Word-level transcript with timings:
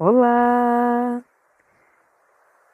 Olá! 0.00 1.24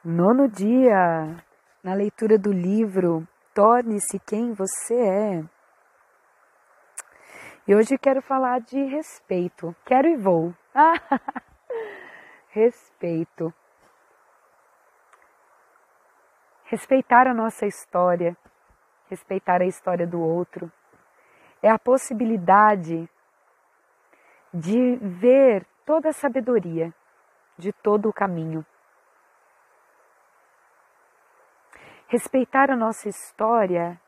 Nono 0.03 0.47
dia 0.47 1.43
na 1.83 1.95
leitura 1.95 2.37
do 2.37 2.51
livro 2.51 3.27
Torne-se 3.51 4.19
quem 4.19 4.53
você 4.53 4.93
é. 4.93 5.43
E 7.67 7.73
hoje 7.73 7.97
quero 7.97 8.21
falar 8.21 8.61
de 8.61 8.79
respeito. 8.83 9.75
Quero 9.83 10.07
e 10.07 10.15
vou. 10.15 10.53
respeito. 12.53 13.51
Respeitar 16.65 17.25
a 17.25 17.33
nossa 17.33 17.65
história, 17.65 18.37
respeitar 19.09 19.63
a 19.63 19.65
história 19.65 20.05
do 20.05 20.21
outro, 20.21 20.71
é 21.63 21.71
a 21.71 21.79
possibilidade 21.79 23.09
de 24.53 24.97
ver 24.97 25.65
toda 25.87 26.09
a 26.09 26.13
sabedoria 26.13 26.93
de 27.57 27.71
todo 27.71 28.09
o 28.09 28.13
caminho. 28.13 28.65
Respeitar 32.07 32.69
a 32.69 32.75
nossa 32.75 33.09
história 33.09 33.99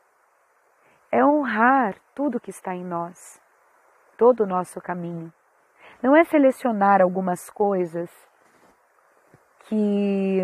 é 1.10 1.24
honrar 1.24 1.96
tudo 2.14 2.40
que 2.40 2.50
está 2.50 2.74
em 2.74 2.84
nós, 2.84 3.40
todo 4.16 4.44
o 4.44 4.46
nosso 4.46 4.80
caminho. 4.80 5.32
Não 6.02 6.14
é 6.14 6.24
selecionar 6.24 7.00
algumas 7.00 7.50
coisas 7.50 8.10
que 9.64 10.42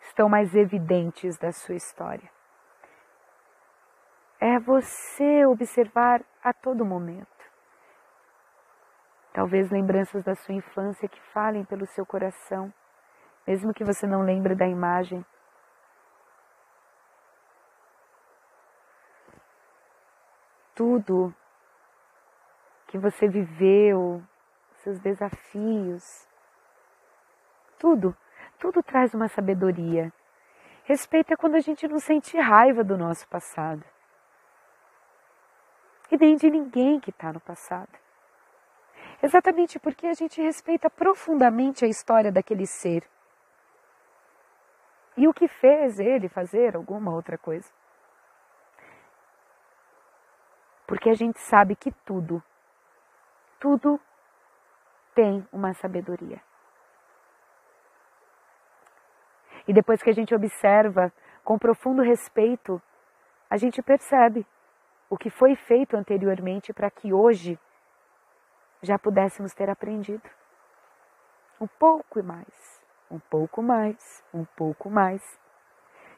estão 0.00 0.28
mais 0.28 0.54
evidentes 0.54 1.36
da 1.38 1.52
sua 1.52 1.74
história. 1.74 2.30
É 4.40 4.58
você 4.60 5.44
observar 5.46 6.22
a 6.42 6.52
todo 6.52 6.84
momento 6.84 7.37
Talvez 9.38 9.70
lembranças 9.70 10.24
da 10.24 10.34
sua 10.34 10.52
infância 10.52 11.08
que 11.08 11.20
falem 11.32 11.64
pelo 11.64 11.86
seu 11.86 12.04
coração, 12.04 12.74
mesmo 13.46 13.72
que 13.72 13.84
você 13.84 14.04
não 14.04 14.22
lembre 14.22 14.52
da 14.52 14.66
imagem. 14.66 15.24
Tudo 20.74 21.32
que 22.88 22.98
você 22.98 23.28
viveu, 23.28 24.20
seus 24.78 24.98
desafios, 24.98 26.26
tudo, 27.78 28.16
tudo 28.58 28.82
traz 28.82 29.14
uma 29.14 29.28
sabedoria. 29.28 30.12
Respeito 30.82 31.32
é 31.32 31.36
quando 31.36 31.54
a 31.54 31.60
gente 31.60 31.86
não 31.86 32.00
sente 32.00 32.36
raiva 32.36 32.82
do 32.82 32.98
nosso 32.98 33.28
passado. 33.28 33.84
E 36.10 36.16
nem 36.16 36.34
de 36.34 36.50
ninguém 36.50 36.98
que 36.98 37.10
está 37.10 37.32
no 37.32 37.38
passado. 37.38 38.07
Exatamente 39.22 39.78
porque 39.78 40.06
a 40.06 40.14
gente 40.14 40.40
respeita 40.40 40.88
profundamente 40.88 41.84
a 41.84 41.88
história 41.88 42.30
daquele 42.30 42.66
ser. 42.66 43.02
E 45.16 45.26
o 45.26 45.34
que 45.34 45.48
fez 45.48 45.98
ele 45.98 46.28
fazer 46.28 46.76
alguma 46.76 47.12
outra 47.12 47.36
coisa. 47.36 47.68
Porque 50.86 51.10
a 51.10 51.14
gente 51.14 51.40
sabe 51.40 51.74
que 51.74 51.90
tudo, 52.04 52.42
tudo 53.58 54.00
tem 55.14 55.46
uma 55.52 55.74
sabedoria. 55.74 56.40
E 59.66 59.72
depois 59.72 60.02
que 60.02 60.08
a 60.08 60.14
gente 60.14 60.34
observa 60.34 61.12
com 61.44 61.58
profundo 61.58 62.02
respeito, 62.02 62.80
a 63.50 63.56
gente 63.56 63.82
percebe 63.82 64.46
o 65.10 65.18
que 65.18 65.28
foi 65.28 65.56
feito 65.56 65.96
anteriormente 65.96 66.72
para 66.72 66.90
que 66.90 67.12
hoje 67.12 67.58
já 68.82 68.98
pudéssemos 68.98 69.54
ter 69.54 69.68
aprendido. 69.70 70.28
Um 71.60 71.66
pouco 71.66 72.22
mais, 72.22 72.82
um 73.10 73.18
pouco 73.18 73.62
mais, 73.62 74.24
um 74.32 74.44
pouco 74.44 74.88
mais. 74.88 75.22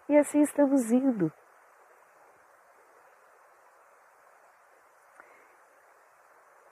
E 0.08 0.16
assim 0.16 0.40
estamos 0.42 0.90
indo. 0.90 1.32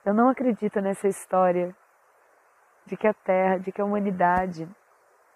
Eu 0.05 0.13
não 0.13 0.29
acredito 0.29 0.81
nessa 0.81 1.07
história 1.07 1.75
de 2.85 2.97
que 2.97 3.07
a 3.07 3.13
Terra, 3.13 3.59
de 3.59 3.71
que 3.71 3.81
a 3.81 3.85
humanidade 3.85 4.67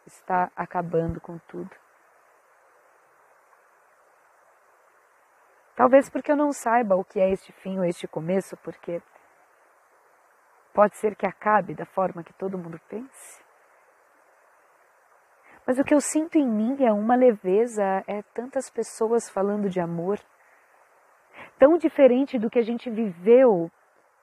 está 0.06 0.51
acabando 0.56 1.22
com 1.22 1.38
tudo. 1.47 1.69
Talvez 5.75 6.09
porque 6.09 6.31
eu 6.31 6.35
não 6.35 6.51
saiba 6.51 6.95
o 6.95 7.03
que 7.03 7.19
é 7.19 7.31
este 7.31 7.51
fim 7.51 7.79
ou 7.79 7.85
este 7.85 8.07
começo, 8.07 8.56
porque 8.57 9.01
Pode 10.73 10.97
ser 10.97 11.16
que 11.16 11.28
acabe 11.28 11.75
da 11.75 11.85
forma 11.85 12.23
que 12.23 12.34
todo 12.34 12.57
mundo 12.57 12.79
pense. 12.89 13.44
Mas 15.66 15.79
o 15.79 15.84
que 15.84 15.94
eu 15.94 16.01
sinto 16.01 16.38
em 16.38 16.47
mim 16.47 16.84
é 16.84 16.91
uma 16.91 17.16
leveza, 17.16 18.03
é 18.07 18.22
tantas 18.34 18.69
pessoas 18.69 19.29
falando 19.29 19.69
de 19.69 19.79
amor, 19.79 20.19
tão 21.57 21.78
diferente 21.78 22.38
do 22.38 22.50
que 22.50 22.59
a 22.59 22.63
gente 22.63 22.89
viveu 22.89 23.72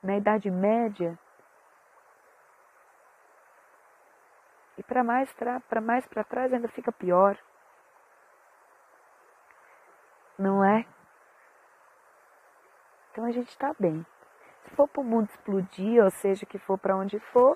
na 0.03 0.17
Idade 0.17 0.51
Média. 0.51 1.19
E 4.77 4.83
para 4.83 5.05
mais 5.05 5.33
para 5.33 5.81
mais 5.81 6.07
para 6.07 6.25
trás 6.25 6.53
ainda 6.53 6.69
fica 6.69 6.91
pior. 6.91 7.39
Não 10.39 10.65
é? 10.65 10.85
Então 13.11 13.25
a 13.25 13.31
gente 13.31 13.49
está 13.49 13.75
bem. 13.79 14.05
For 14.81 14.89
para 14.89 15.03
o 15.03 15.05
mundo 15.05 15.29
explodir, 15.29 16.03
ou 16.03 16.11
seja, 16.11 16.47
que 16.47 16.59
for 16.59 16.79
para 16.79 16.97
onde 16.97 17.19
for, 17.19 17.55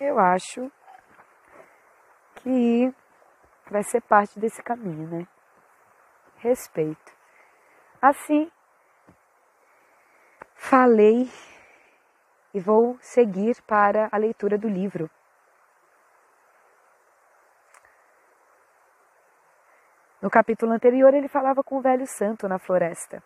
eu 0.00 0.18
acho 0.18 0.72
que 2.36 2.90
vai 3.70 3.82
ser 3.82 4.00
parte 4.00 4.40
desse 4.40 4.62
caminho, 4.62 5.06
né? 5.06 5.28
Respeito. 6.38 7.12
Assim, 8.00 8.50
falei 10.54 11.30
e 12.54 12.60
vou 12.60 12.96
seguir 13.02 13.60
para 13.66 14.08
a 14.10 14.16
leitura 14.16 14.56
do 14.56 14.68
livro. 14.68 15.10
No 20.22 20.30
capítulo 20.30 20.72
anterior, 20.72 21.12
ele 21.12 21.28
falava 21.28 21.62
com 21.62 21.76
o 21.76 21.82
velho 21.82 22.06
santo 22.06 22.48
na 22.48 22.58
floresta. 22.58 23.22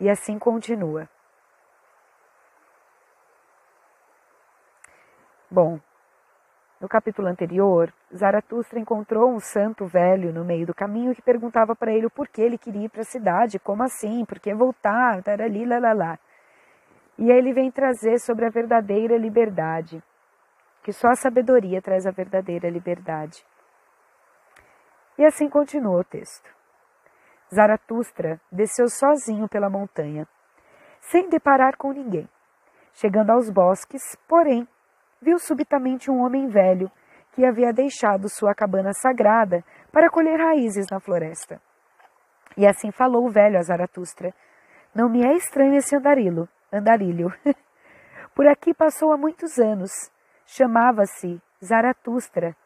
E 0.00 0.10
assim 0.10 0.38
continua. 0.38 1.08
Bom, 5.50 5.78
no 6.80 6.88
capítulo 6.88 7.28
anterior, 7.28 7.92
Zaratustra 8.14 8.78
encontrou 8.78 9.30
um 9.30 9.40
santo 9.40 9.86
velho 9.86 10.32
no 10.32 10.44
meio 10.44 10.66
do 10.66 10.74
caminho 10.74 11.14
que 11.14 11.22
perguntava 11.22 11.74
para 11.74 11.92
ele 11.92 12.06
o 12.06 12.10
porquê 12.10 12.42
ele 12.42 12.58
queria 12.58 12.86
ir 12.86 12.88
para 12.88 13.02
a 13.02 13.04
cidade, 13.04 13.58
como 13.58 13.82
assim, 13.82 14.24
por 14.24 14.38
que 14.38 14.52
voltar, 14.52 15.22
tarali, 15.22 15.64
lalala. 15.64 16.18
E 17.16 17.30
aí 17.30 17.38
ele 17.38 17.52
vem 17.52 17.70
trazer 17.70 18.18
sobre 18.18 18.44
a 18.44 18.50
verdadeira 18.50 19.16
liberdade, 19.16 20.02
que 20.82 20.92
só 20.92 21.08
a 21.08 21.16
sabedoria 21.16 21.80
traz 21.80 22.06
a 22.06 22.10
verdadeira 22.10 22.68
liberdade. 22.68 23.46
E 25.16 25.24
assim 25.24 25.48
continua 25.48 26.00
o 26.00 26.04
texto. 26.04 26.52
Zaratustra 27.54 28.40
desceu 28.50 28.88
sozinho 28.88 29.48
pela 29.48 29.70
montanha, 29.70 30.26
sem 31.00 31.28
deparar 31.28 31.76
com 31.76 31.92
ninguém. 31.92 32.28
Chegando 32.92 33.30
aos 33.30 33.48
bosques, 33.48 34.02
porém, 34.28 34.66
viu 35.22 35.38
subitamente 35.38 36.10
um 36.10 36.20
homem 36.24 36.48
velho 36.48 36.90
que 37.32 37.44
havia 37.44 37.72
deixado 37.72 38.28
sua 38.28 38.54
cabana 38.54 38.92
sagrada 38.92 39.64
para 39.92 40.10
colher 40.10 40.38
raízes 40.38 40.86
na 40.90 41.00
floresta. 41.00 41.60
E 42.56 42.66
assim 42.66 42.90
falou 42.90 43.26
o 43.26 43.30
velho 43.30 43.58
a 43.58 43.62
Zaratustra: 43.62 44.32
Não 44.94 45.08
me 45.08 45.24
é 45.24 45.34
estranho 45.34 45.74
esse 45.74 45.96
andarilho, 45.96 46.48
andarilho. 46.72 47.32
Por 48.34 48.46
aqui 48.48 48.74
passou 48.74 49.12
há 49.12 49.16
muitos 49.16 49.58
anos. 49.58 49.90
Chamava-se 50.46 51.40
Zaratustra, 51.64 52.56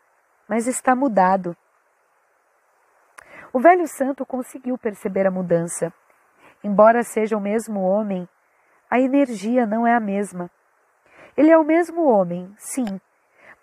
mas 0.49 0.67
está 0.67 0.95
mudado. 0.95 1.57
O 3.53 3.59
velho 3.59 3.89
santo 3.89 4.27
conseguiu 4.27 4.77
perceber 4.77 5.27
a 5.27 5.31
mudança. 5.31 5.93
Embora 6.63 7.03
seja 7.03 7.37
o 7.37 7.41
mesmo 7.41 7.81
homem, 7.81 8.29
a 8.91 9.01
energia 9.01 9.67
não 9.67 9.87
é 9.87 9.95
a 9.95 10.01
mesma. 10.01 10.51
Ele 11.37 11.51
é 11.51 11.57
o 11.57 11.65
mesmo 11.65 12.05
homem, 12.05 12.53
sim, 12.59 13.01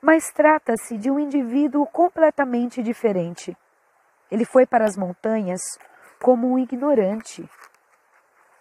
mas 0.02 0.32
trata-se 0.32 0.98
de 0.98 1.12
um 1.12 1.20
indivíduo 1.20 1.86
completamente 1.86 2.82
diferente. 2.82 3.56
Ele 4.32 4.46
foi 4.46 4.66
para 4.66 4.86
as 4.86 4.98
montanhas 4.98 5.62
como 6.22 6.52
um 6.52 6.58
ignorante 6.58 7.48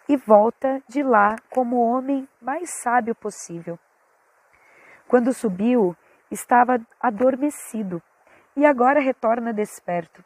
e 0.09 0.17
volta 0.17 0.83
de 0.89 1.03
lá 1.03 1.37
como 1.51 1.77
o 1.77 1.89
homem 1.91 2.29
mais 2.41 2.71
sábio 2.83 3.15
possível. 3.15 3.79
Quando 5.09 5.33
subiu, 5.33 5.97
estava 6.31 6.79
adormecido 7.01 8.03
e 8.57 8.67
agora 8.67 9.01
retorna 9.01 9.53
desperto. 9.53 10.25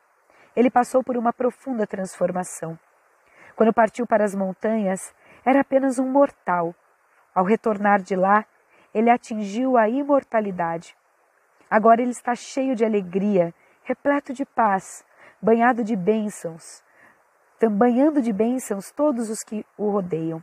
Ele 0.58 0.72
passou 0.72 1.04
por 1.04 1.16
uma 1.16 1.32
profunda 1.32 1.86
transformação. 1.86 2.76
Quando 3.54 3.72
partiu 3.72 4.04
para 4.08 4.24
as 4.24 4.34
montanhas, 4.34 5.14
Era 5.44 5.60
apenas 5.60 6.00
um 6.00 6.10
mortal. 6.10 6.74
Ao 7.32 7.44
retornar 7.44 8.02
de 8.02 8.16
lá, 8.16 8.44
ele 8.92 9.08
atingiu 9.08 9.76
a 9.76 9.88
imortalidade. 9.88 10.96
Agora 11.70 12.02
ele 12.02 12.10
está 12.10 12.34
cheio 12.34 12.74
de 12.74 12.84
alegria, 12.84 13.54
repleto 13.84 14.32
de 14.32 14.44
paz, 14.44 15.06
banhado 15.40 15.84
de 15.84 15.94
bênçãos, 15.94 16.82
banhando 17.70 18.20
de 18.20 18.32
bênçãos 18.32 18.90
todos 18.90 19.30
os 19.30 19.44
que 19.44 19.64
o 19.76 19.90
rodeiam. 19.90 20.42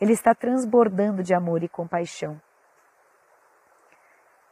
Ele 0.00 0.12
está 0.12 0.34
transbordando 0.34 1.22
de 1.22 1.34
amor 1.34 1.62
e 1.62 1.68
compaixão. 1.68 2.40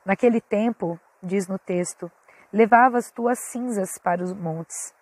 Naquele 0.04 0.40
tempo, 0.40 1.00
diz 1.22 1.48
no 1.48 1.58
texto, 1.58 2.12
levavas 2.52 3.10
tuas 3.10 3.38
cinzas 3.50 3.98
para 3.98 4.22
os 4.22 4.32
montes. 4.32 4.94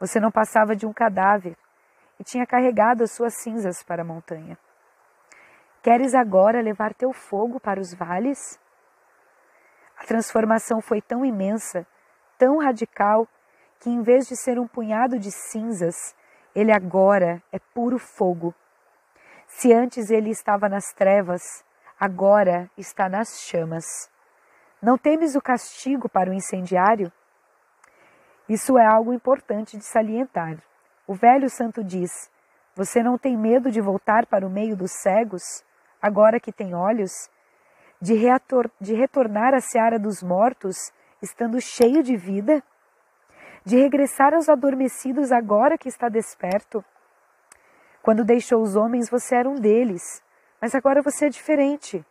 Você 0.00 0.18
não 0.18 0.30
passava 0.30 0.74
de 0.74 0.86
um 0.86 0.92
cadáver 0.92 1.56
e 2.18 2.24
tinha 2.24 2.46
carregado 2.46 3.02
as 3.02 3.12
suas 3.12 3.34
cinzas 3.42 3.82
para 3.82 4.02
a 4.02 4.04
montanha. 4.04 4.58
Queres 5.82 6.14
agora 6.14 6.62
levar 6.62 6.94
teu 6.94 7.12
fogo 7.12 7.60
para 7.60 7.80
os 7.80 7.92
vales? 7.92 8.58
A 9.98 10.04
transformação 10.04 10.80
foi 10.80 11.00
tão 11.00 11.24
imensa, 11.24 11.86
tão 12.38 12.58
radical, 12.58 13.28
que 13.80 13.90
em 13.90 14.02
vez 14.02 14.26
de 14.26 14.36
ser 14.36 14.58
um 14.58 14.66
punhado 14.66 15.18
de 15.18 15.30
cinzas, 15.30 16.14
ele 16.54 16.72
agora 16.72 17.42
é 17.52 17.58
puro 17.58 17.98
fogo. 17.98 18.54
Se 19.46 19.72
antes 19.72 20.10
ele 20.10 20.30
estava 20.30 20.68
nas 20.68 20.92
trevas, 20.94 21.42
agora 22.00 22.70
está 22.78 23.08
nas 23.08 23.40
chamas. 23.40 23.84
Não 24.84 24.98
temes 24.98 25.34
o 25.34 25.40
castigo 25.40 26.10
para 26.10 26.28
o 26.28 26.34
incendiário? 26.34 27.10
Isso 28.46 28.76
é 28.76 28.84
algo 28.84 29.14
importante 29.14 29.78
de 29.78 29.84
salientar. 29.86 30.62
O 31.06 31.14
velho 31.14 31.48
santo 31.48 31.82
diz: 31.82 32.30
Você 32.76 33.02
não 33.02 33.16
tem 33.16 33.34
medo 33.34 33.70
de 33.70 33.80
voltar 33.80 34.26
para 34.26 34.46
o 34.46 34.50
meio 34.50 34.76
dos 34.76 34.92
cegos, 35.00 35.64
agora 36.02 36.38
que 36.38 36.52
tem 36.52 36.74
olhos? 36.74 37.30
De, 37.98 38.12
reator, 38.12 38.70
de 38.78 38.92
retornar 38.92 39.54
à 39.54 39.60
seara 39.60 39.98
dos 39.98 40.22
mortos, 40.22 40.76
estando 41.22 41.58
cheio 41.62 42.02
de 42.02 42.14
vida? 42.14 42.62
De 43.64 43.78
regressar 43.78 44.34
aos 44.34 44.50
adormecidos 44.50 45.32
agora 45.32 45.78
que 45.78 45.88
está 45.88 46.10
desperto? 46.10 46.84
Quando 48.02 48.22
deixou 48.22 48.60
os 48.60 48.76
homens, 48.76 49.08
você 49.08 49.34
era 49.34 49.48
um 49.48 49.54
deles, 49.54 50.22
mas 50.60 50.74
agora 50.74 51.00
você 51.00 51.24
é 51.24 51.30
diferente. 51.30 52.04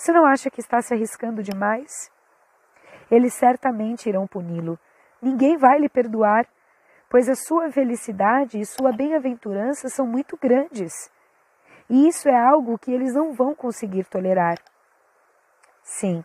Você 0.00 0.12
não 0.12 0.24
acha 0.24 0.48
que 0.48 0.62
está 0.62 0.80
se 0.80 0.94
arriscando 0.94 1.42
demais? 1.42 2.10
Eles 3.10 3.34
certamente 3.34 4.08
irão 4.08 4.26
puni-lo. 4.26 4.78
Ninguém 5.20 5.58
vai 5.58 5.78
lhe 5.78 5.90
perdoar, 5.90 6.46
pois 7.10 7.28
a 7.28 7.34
sua 7.34 7.70
felicidade 7.70 8.58
e 8.58 8.64
sua 8.64 8.92
bem-aventurança 8.92 9.90
são 9.90 10.06
muito 10.06 10.38
grandes. 10.38 11.12
E 11.90 12.08
isso 12.08 12.30
é 12.30 12.34
algo 12.34 12.78
que 12.78 12.90
eles 12.90 13.12
não 13.12 13.34
vão 13.34 13.54
conseguir 13.54 14.06
tolerar. 14.06 14.56
Sim, 15.82 16.24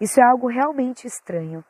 isso 0.00 0.18
é 0.18 0.24
algo 0.24 0.48
realmente 0.48 1.06
estranho. 1.06 1.62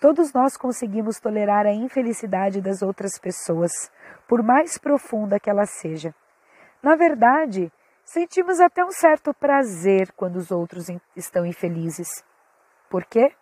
Todos 0.00 0.32
nós 0.32 0.56
conseguimos 0.56 1.20
tolerar 1.20 1.66
a 1.66 1.72
infelicidade 1.72 2.60
das 2.60 2.82
outras 2.82 3.16
pessoas, 3.16 3.92
por 4.26 4.42
mais 4.42 4.76
profunda 4.76 5.38
que 5.38 5.48
ela 5.48 5.66
seja. 5.66 6.12
Na 6.82 6.96
verdade, 6.96 7.72
Sentimos 8.12 8.60
até 8.60 8.84
um 8.84 8.90
certo 8.90 9.32
prazer 9.32 10.12
quando 10.12 10.36
os 10.36 10.50
outros 10.50 10.86
estão 11.16 11.46
infelizes. 11.46 12.22
Por 12.90 13.06
quê? 13.06 13.32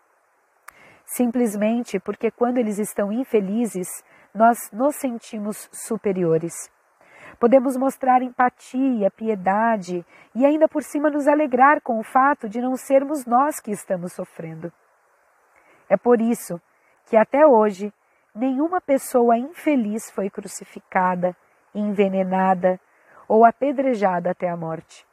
Simplesmente 1.04 1.98
porque 1.98 2.30
quando 2.30 2.58
eles 2.58 2.78
estão 2.78 3.10
infelizes, 3.10 3.88
nós 4.32 4.70
nos 4.72 4.94
sentimos 4.94 5.68
superiores. 5.72 6.70
Podemos 7.40 7.76
mostrar 7.76 8.22
empatia, 8.22 9.10
piedade 9.10 10.06
e 10.36 10.46
ainda 10.46 10.68
por 10.68 10.84
cima 10.84 11.10
nos 11.10 11.26
alegrar 11.26 11.80
com 11.82 11.98
o 11.98 12.04
fato 12.04 12.48
de 12.48 12.60
não 12.60 12.76
sermos 12.76 13.26
nós 13.26 13.58
que 13.58 13.72
estamos 13.72 14.12
sofrendo. 14.12 14.72
É 15.88 15.96
por 15.96 16.20
isso 16.20 16.62
que 17.06 17.16
até 17.16 17.44
hoje 17.44 17.92
nenhuma 18.32 18.80
pessoa 18.80 19.36
infeliz 19.36 20.12
foi 20.12 20.30
crucificada, 20.30 21.36
envenenada, 21.74 22.78
ou 23.30 23.44
apedrejada 23.44 24.32
até 24.32 24.50
a 24.50 24.56
morte. 24.56 25.06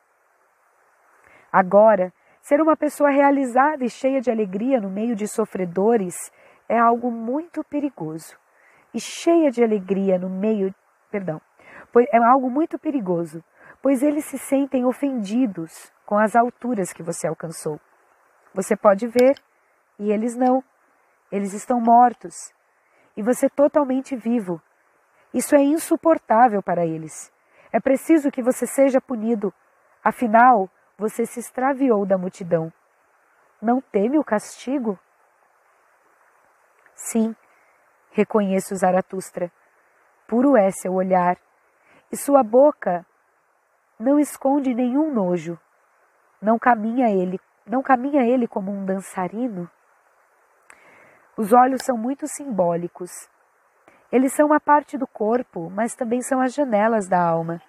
Agora, 1.53 2.11
ser 2.41 2.59
uma 2.59 2.75
pessoa 2.75 3.11
realizada 3.11 3.85
e 3.85 3.89
cheia 3.91 4.19
de 4.19 4.31
alegria 4.31 4.81
no 4.81 4.89
meio 4.89 5.15
de 5.15 5.27
sofredores 5.27 6.15
é 6.67 6.79
algo 6.79 7.11
muito 7.11 7.63
perigoso. 7.63 8.35
E 8.91 8.99
cheia 8.99 9.51
de 9.51 9.63
alegria 9.63 10.17
no 10.17 10.31
meio, 10.31 10.73
perdão, 11.11 11.39
é 12.11 12.17
algo 12.17 12.49
muito 12.49 12.79
perigoso, 12.79 13.43
pois 13.83 14.01
eles 14.01 14.25
se 14.25 14.39
sentem 14.39 14.83
ofendidos 14.83 15.93
com 16.03 16.17
as 16.17 16.35
alturas 16.35 16.91
que 16.91 17.03
você 17.03 17.27
alcançou. 17.27 17.79
Você 18.51 18.75
pode 18.75 19.05
ver 19.05 19.35
e 19.99 20.11
eles 20.11 20.35
não. 20.35 20.63
Eles 21.31 21.53
estão 21.53 21.79
mortos 21.79 22.51
e 23.15 23.21
você 23.21 23.47
totalmente 23.47 24.15
vivo. 24.15 24.59
Isso 25.31 25.55
é 25.55 25.61
insuportável 25.61 26.63
para 26.63 26.83
eles. 26.83 27.31
É 27.71 27.79
preciso 27.79 28.31
que 28.31 28.41
você 28.41 28.65
seja 28.65 29.01
punido, 29.01 29.53
afinal, 30.03 30.69
você 30.97 31.25
se 31.25 31.39
extraviou 31.39 32.05
da 32.05 32.17
multidão. 32.17 32.71
Não 33.61 33.81
teme 33.81 34.17
o 34.17 34.23
castigo? 34.23 34.97
Sim, 36.95 37.35
reconheço 38.11 38.75
Zaratustra. 38.75 39.51
Puro 40.27 40.57
é 40.57 40.71
seu 40.71 40.93
olhar, 40.93 41.37
e 42.11 42.17
sua 42.17 42.43
boca 42.43 43.05
não 43.99 44.19
esconde 44.19 44.73
nenhum 44.73 45.13
nojo. 45.13 45.59
Não 46.41 46.57
caminha 46.59 47.09
ele, 47.09 47.39
não 47.65 47.81
caminha 47.81 48.23
ele 48.23 48.47
como 48.47 48.71
um 48.71 48.85
dançarino. 48.85 49.69
Os 51.35 51.53
olhos 51.53 51.81
são 51.83 51.97
muito 51.97 52.27
simbólicos. 52.27 53.11
Eles 54.12 54.33
são 54.33 54.48
uma 54.48 54.59
parte 54.59 54.98
do 54.98 55.06
corpo, 55.06 55.69
mas 55.69 55.95
também 55.95 56.21
são 56.21 56.39
as 56.39 56.54
janelas 56.54 57.07
da 57.07 57.21
alma. 57.21 57.62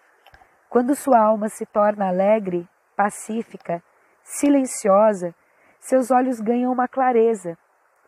Quando 0.68 0.94
sua 0.94 1.18
alma 1.18 1.48
se 1.48 1.66
torna 1.66 2.08
alegre, 2.08 2.68
pacífica, 2.94 3.82
silenciosa, 4.22 5.34
seus 5.80 6.10
olhos 6.10 6.40
ganham 6.40 6.72
uma 6.72 6.86
clareza, 6.86 7.56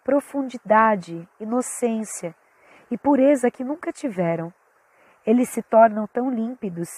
profundidade, 0.05 1.29
inocência 1.41 2.35
e 2.91 2.99
pureza 2.99 3.51
que 3.51 3.65
nunca 3.65 3.93
tiveram. 3.93 4.53
Eles 5.27 5.49
se 5.49 5.63
tornam 5.63 6.07
tão 6.07 6.31
límpidos 6.31 6.89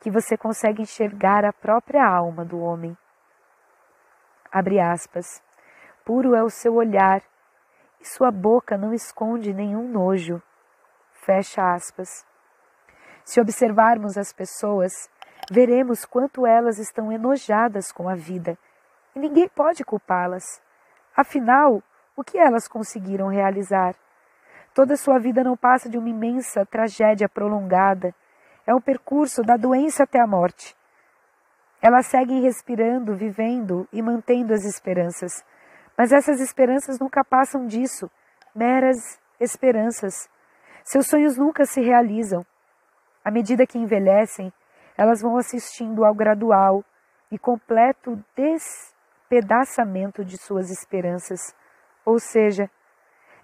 que 0.00 0.10
você 0.10 0.36
consegue 0.36 0.82
enxergar 0.82 1.44
a 1.44 1.52
própria 1.52 2.04
alma 2.04 2.44
do 2.44 2.58
homem. 2.58 2.96
Abre 4.50 4.80
aspas. 4.80 5.42
Puro 6.04 6.34
é 6.34 6.42
o 6.42 6.50
seu 6.50 6.74
olhar, 6.74 7.22
e 8.00 8.04
sua 8.06 8.30
boca 8.30 8.76
não 8.76 8.92
esconde 8.92 9.54
nenhum 9.54 9.88
nojo. 9.88 10.42
Fecha 11.24 11.72
aspas. 11.72 12.26
Se 13.24 13.40
observarmos 13.40 14.18
as 14.18 14.32
pessoas, 14.32 15.08
veremos 15.48 16.04
quanto 16.04 16.44
elas 16.44 16.80
estão 16.80 17.12
enojadas 17.12 17.92
com 17.92 18.08
a 18.08 18.16
vida 18.16 18.58
e 19.14 19.20
ninguém 19.20 19.48
pode 19.48 19.84
culpá-las. 19.84 20.60
Afinal, 21.16 21.80
o 22.16 22.24
que 22.24 22.38
elas 22.38 22.66
conseguiram 22.66 23.28
realizar? 23.28 23.94
Toda 24.74 24.96
sua 24.96 25.20
vida 25.20 25.44
não 25.44 25.56
passa 25.56 25.88
de 25.88 25.96
uma 25.96 26.08
imensa 26.08 26.66
tragédia 26.66 27.28
prolongada. 27.28 28.12
É 28.66 28.74
um 28.74 28.80
percurso 28.80 29.42
da 29.44 29.56
doença 29.56 30.02
até 30.02 30.20
a 30.20 30.26
morte. 30.26 30.76
Elas 31.80 32.06
seguem 32.06 32.42
respirando, 32.42 33.14
vivendo 33.14 33.86
e 33.92 34.02
mantendo 34.02 34.52
as 34.52 34.64
esperanças. 34.64 35.44
Mas 35.96 36.10
essas 36.10 36.40
esperanças 36.40 36.98
nunca 36.98 37.24
passam 37.24 37.64
disso 37.64 38.10
meras 38.52 39.20
esperanças. 39.38 40.28
Seus 40.84 41.06
sonhos 41.06 41.36
nunca 41.36 41.64
se 41.64 41.80
realizam. 41.80 42.44
À 43.24 43.30
medida 43.30 43.66
que 43.66 43.78
envelhecem, 43.78 44.52
elas 44.96 45.22
vão 45.22 45.36
assistindo 45.36 46.04
ao 46.04 46.14
gradual 46.14 46.84
e 47.30 47.38
completo 47.38 48.22
despedaçamento 48.36 50.24
de 50.24 50.36
suas 50.36 50.70
esperanças. 50.70 51.54
Ou 52.04 52.18
seja, 52.18 52.68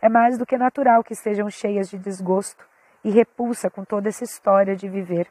é 0.00 0.08
mais 0.08 0.36
do 0.36 0.44
que 0.44 0.58
natural 0.58 1.02
que 1.02 1.12
estejam 1.12 1.48
cheias 1.48 1.88
de 1.88 1.98
desgosto 1.98 2.64
e 3.04 3.10
repulsa 3.10 3.70
com 3.70 3.84
toda 3.84 4.08
essa 4.08 4.24
história 4.24 4.74
de 4.74 4.88
viver. 4.88 5.28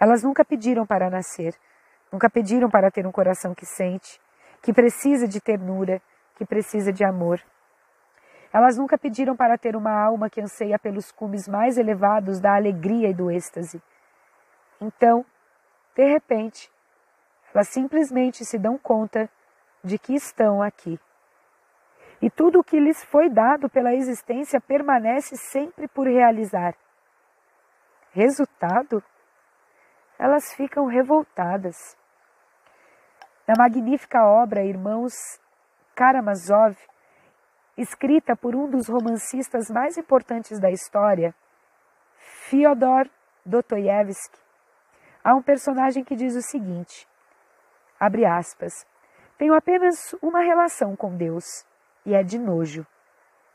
Elas 0.00 0.22
nunca 0.22 0.44
pediram 0.44 0.86
para 0.86 1.10
nascer, 1.10 1.54
nunca 2.10 2.30
pediram 2.30 2.68
para 2.68 2.90
ter 2.90 3.06
um 3.06 3.12
coração 3.12 3.54
que 3.54 3.66
sente, 3.66 4.20
que 4.62 4.72
precisa 4.72 5.26
de 5.26 5.40
ternura, 5.40 6.00
que 6.36 6.44
precisa 6.44 6.92
de 6.92 7.04
amor. 7.04 7.40
Elas 8.54 8.78
nunca 8.78 8.96
pediram 8.96 9.34
para 9.36 9.58
ter 9.58 9.74
uma 9.74 9.90
alma 9.90 10.30
que 10.30 10.40
anseia 10.40 10.78
pelos 10.78 11.10
cumes 11.10 11.48
mais 11.48 11.76
elevados 11.76 12.40
da 12.40 12.54
alegria 12.54 13.10
e 13.10 13.14
do 13.14 13.30
êxtase. 13.30 13.82
Então, 14.80 15.26
de 15.96 16.06
repente, 16.06 16.70
elas 17.52 17.68
simplesmente 17.68 18.44
se 18.44 18.56
dão 18.56 18.78
conta 18.78 19.28
de 19.82 19.98
que 19.98 20.14
estão 20.14 20.62
aqui. 20.62 20.98
E 22.22 22.30
tudo 22.30 22.60
o 22.60 22.64
que 22.64 22.78
lhes 22.78 23.02
foi 23.04 23.28
dado 23.28 23.68
pela 23.68 23.92
existência 23.92 24.60
permanece 24.60 25.36
sempre 25.36 25.88
por 25.88 26.06
realizar. 26.06 26.74
Resultado? 28.12 29.02
elas 30.18 30.54
ficam 30.54 30.86
revoltadas. 30.86 31.76
Na 33.46 33.54
magnífica 33.58 34.24
obra 34.24 34.64
Irmãos 34.64 35.12
Karamazov, 35.94 36.76
escrita 37.76 38.36
por 38.36 38.54
um 38.54 38.68
dos 38.70 38.88
romancistas 38.88 39.68
mais 39.68 39.96
importantes 39.96 40.60
da 40.60 40.70
história, 40.70 41.34
Fyodor 42.48 43.08
Dostoiévski, 43.44 44.38
há 45.22 45.34
um 45.34 45.42
personagem 45.42 46.04
que 46.04 46.14
diz 46.14 46.36
o 46.36 46.42
seguinte: 46.42 47.06
abre 47.98 48.24
aspas, 48.24 48.86
tenho 49.36 49.54
apenas 49.54 50.14
uma 50.22 50.40
relação 50.40 50.94
com 50.94 51.16
Deus 51.16 51.44
e 52.06 52.14
é 52.14 52.22
de 52.22 52.38
nojo. 52.38 52.86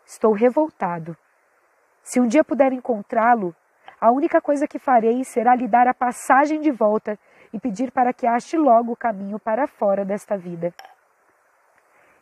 Estou 0.06 0.34
revoltado. 0.34 1.16
Se 2.02 2.20
um 2.20 2.28
dia 2.28 2.44
puder 2.44 2.74
encontrá-lo, 2.74 3.56
a 4.02 4.12
única 4.12 4.42
coisa 4.42 4.68
que 4.68 4.80
farei 4.80 5.24
será 5.24 5.56
lhe 5.56 5.68
dar 5.68 5.88
a 5.88 5.94
passagem 5.94 6.60
de 6.60 6.72
volta 6.72 7.18
e 7.54 7.60
pedir 7.60 7.92
para 7.92 8.14
que 8.14 8.26
ache 8.26 8.58
logo 8.58 8.94
o 8.94 8.98
caminho 8.98 9.40
para 9.40 9.68
fora 9.68 10.04
desta 10.04 10.38
vida. 10.38 10.74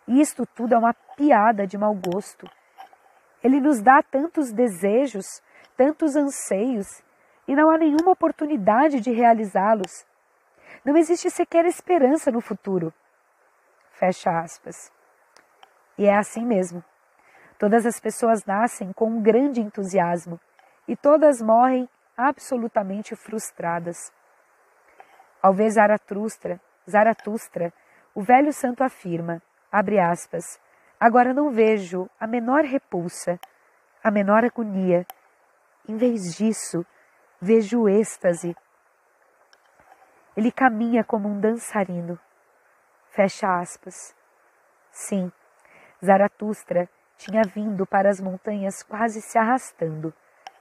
Isto 0.08 0.46
tudo 0.46 0.74
é 0.74 0.78
uma 0.78 0.94
piada 0.94 1.68
de 1.68 1.78
mau 1.78 1.94
gosto. 1.94 2.50
Ele 3.44 3.60
nos 3.60 3.82
dá 3.82 4.02
tantos 4.02 4.54
desejos, 4.54 5.42
tantos 5.76 6.16
anseios, 6.16 7.04
e 7.48 7.56
não 7.56 7.70
há 7.70 7.78
nenhuma 7.78 8.12
oportunidade 8.12 9.00
de 9.02 9.12
realizá-los. 9.12 10.06
Não 10.84 10.96
existe 10.96 11.30
sequer 11.30 11.66
esperança 11.66 12.32
no 12.32 12.42
futuro. 12.42 12.94
Fecha 13.92 14.30
aspas. 14.40 14.92
E 15.98 16.06
é 16.06 16.16
assim 16.16 16.46
mesmo. 16.46 16.84
Todas 17.58 17.86
as 17.86 18.00
pessoas 18.00 18.46
nascem 18.46 18.94
com 18.94 19.10
um 19.10 19.22
grande 19.22 19.62
entusiasmo 19.62 20.40
e 20.88 20.96
todas 20.96 21.42
morrem 21.42 21.90
absolutamente 22.16 23.16
frustradas. 23.16 24.12
Ao 25.42 25.54
ver 25.54 25.70
Zaratustra, 25.70 26.62
Zaratustra, 26.90 27.74
o 28.14 28.22
velho 28.22 28.54
santo 28.54 28.84
afirma, 28.84 29.42
abre 29.72 30.00
aspas, 30.00 30.60
agora 31.00 31.34
não 31.34 31.52
vejo 31.52 32.10
a 32.20 32.28
menor 32.28 32.64
repulsa, 32.64 33.40
a 34.04 34.12
menor 34.12 34.44
agonia. 34.46 35.06
Em 35.88 35.96
vez 35.96 36.36
disso, 36.36 36.86
vejo 37.42 37.88
êxtase. 37.88 38.56
Ele 40.36 40.52
caminha 40.52 41.04
como 41.04 41.28
um 41.28 41.40
dançarino. 41.40 42.20
Fecha 43.10 43.60
aspas. 43.60 44.16
Sim, 44.92 45.32
Zaratustra 46.04 46.90
tinha 47.18 47.42
vindo 47.44 47.86
para 47.86 48.10
as 48.10 48.22
montanhas 48.22 48.84
quase 48.84 49.22
se 49.22 49.38
arrastando, 49.38 50.14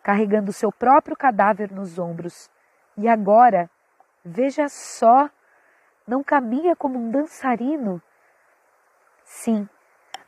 carregando 0.03 0.53
seu 0.53 0.73
próprio 0.73 1.17
cadáver 1.17 1.71
nos 1.71 1.99
ombros. 1.99 2.51
E 2.97 3.07
agora, 3.09 3.71
veja 4.25 4.69
só, 4.69 5.29
não 6.07 6.25
caminha 6.25 6.75
como 6.75 6.99
um 6.99 7.11
dançarino. 7.11 8.01
Sim, 9.47 9.69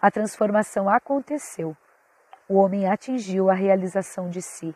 a 0.01 0.13
transformação 0.13 0.89
aconteceu. 0.89 1.77
O 2.49 2.55
homem 2.55 2.89
atingiu 2.89 3.51
a 3.51 3.53
realização 3.53 4.31
de 4.31 4.41
si. 4.41 4.73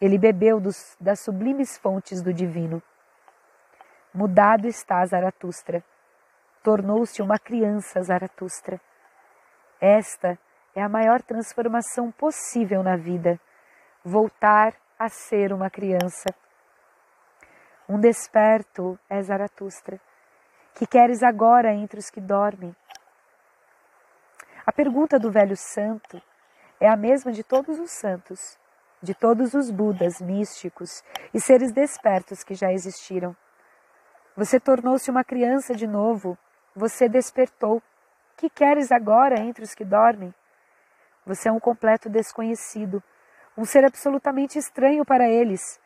Ele 0.00 0.16
bebeu 0.16 0.60
dos, 0.60 0.96
das 1.00 1.24
sublimes 1.24 1.76
fontes 1.78 2.22
do 2.22 2.32
divino. 2.32 2.80
Mudado 4.14 4.68
está 4.68 5.04
Zaratustra. 5.04 5.82
Tornou-se 6.62 7.20
uma 7.20 7.36
criança 7.36 8.00
Zaratustra. 8.00 8.80
Esta 9.80 10.38
é 10.72 10.80
a 10.80 10.88
maior 10.88 11.20
transformação 11.20 12.12
possível 12.12 12.80
na 12.80 12.96
vida. 12.96 13.40
Voltar 14.04 14.72
a 14.96 15.08
ser 15.08 15.52
uma 15.52 15.68
criança. 15.68 16.32
Um 17.88 17.98
desperto 17.98 18.96
é 19.10 19.20
Zaratustra. 19.20 20.00
Que 20.76 20.86
queres 20.86 21.24
agora 21.24 21.74
entre 21.74 21.98
os 21.98 22.08
que 22.08 22.20
dormem? 22.20 22.72
A 24.66 24.72
pergunta 24.72 25.18
do 25.18 25.30
velho 25.30 25.56
santo 25.56 26.20
é 26.80 26.88
a 26.88 26.96
mesma 26.96 27.32
de 27.32 27.44
todos 27.44 27.78
os 27.78 27.90
santos 27.90 28.58
de 29.04 29.14
todos 29.14 29.52
os 29.52 29.70
Budas 29.70 30.20
místicos 30.20 31.04
e 31.32 31.38
seres 31.38 31.70
despertos 31.72 32.42
que 32.42 32.54
já 32.54 32.72
existiram. 32.72 33.36
Você 34.34 34.58
tornou-se 34.58 35.10
uma 35.10 35.22
criança 35.22 35.74
de 35.74 35.86
novo, 35.86 36.36
você 36.74 37.08
despertou. 37.08 37.82
Que 38.36 38.50
queres 38.50 38.90
agora 38.90 39.38
entre 39.38 39.62
os 39.62 39.74
que 39.74 39.84
dormem? 39.84 40.34
Você 41.24 41.48
é 41.48 41.52
um 41.52 41.60
completo 41.60 42.08
desconhecido, 42.08 43.00
um 43.56 43.64
ser 43.64 43.84
absolutamente 43.84 44.58
estranho 44.58 45.04
para 45.04 45.28
eles. 45.28 45.78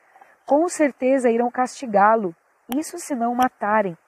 Com 0.47 0.67
certeza 0.69 1.29
irão 1.29 1.51
castigá-lo, 1.51 2.35
isso 2.75 2.99
se 2.99 3.15
não 3.15 3.33
o 3.33 3.37
matarem. 3.37 3.99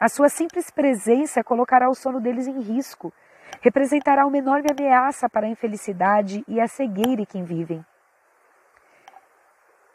A 0.00 0.08
sua 0.08 0.30
simples 0.30 0.70
presença 0.70 1.44
colocará 1.44 1.90
o 1.90 1.94
sono 1.94 2.20
deles 2.20 2.46
em 2.46 2.60
risco, 2.60 3.12
representará 3.60 4.26
uma 4.26 4.38
enorme 4.38 4.68
ameaça 4.70 5.28
para 5.28 5.46
a 5.46 5.50
infelicidade 5.50 6.44
e 6.46 6.60
a 6.60 6.68
cegueira 6.68 7.22
em 7.22 7.24
que 7.24 7.42
vivem. 7.42 7.84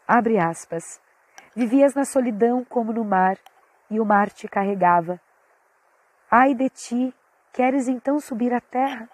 Abre 0.06 0.38
aspas. 0.38 1.00
Vivias 1.54 1.94
na 1.94 2.04
solidão 2.04 2.64
como 2.64 2.92
no 2.92 3.04
mar, 3.04 3.36
e 3.90 4.00
o 4.00 4.04
mar 4.04 4.30
te 4.30 4.48
carregava. 4.48 5.20
Ai 6.30 6.54
de 6.54 6.70
ti, 6.70 7.14
queres 7.52 7.88
então 7.88 8.18
subir 8.18 8.54
à 8.54 8.60
terra? 8.60 9.08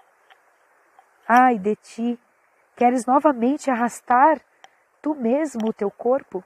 Ai 1.26 1.59
de 1.59 1.75
ti, 1.76 2.18
queres 2.76 3.04
novamente 3.07 3.71
arrastar 3.71 4.40
tu 5.02 5.14
mesmo 5.14 5.68
o 5.68 5.73
teu 5.73 5.90
corpo? 5.90 6.45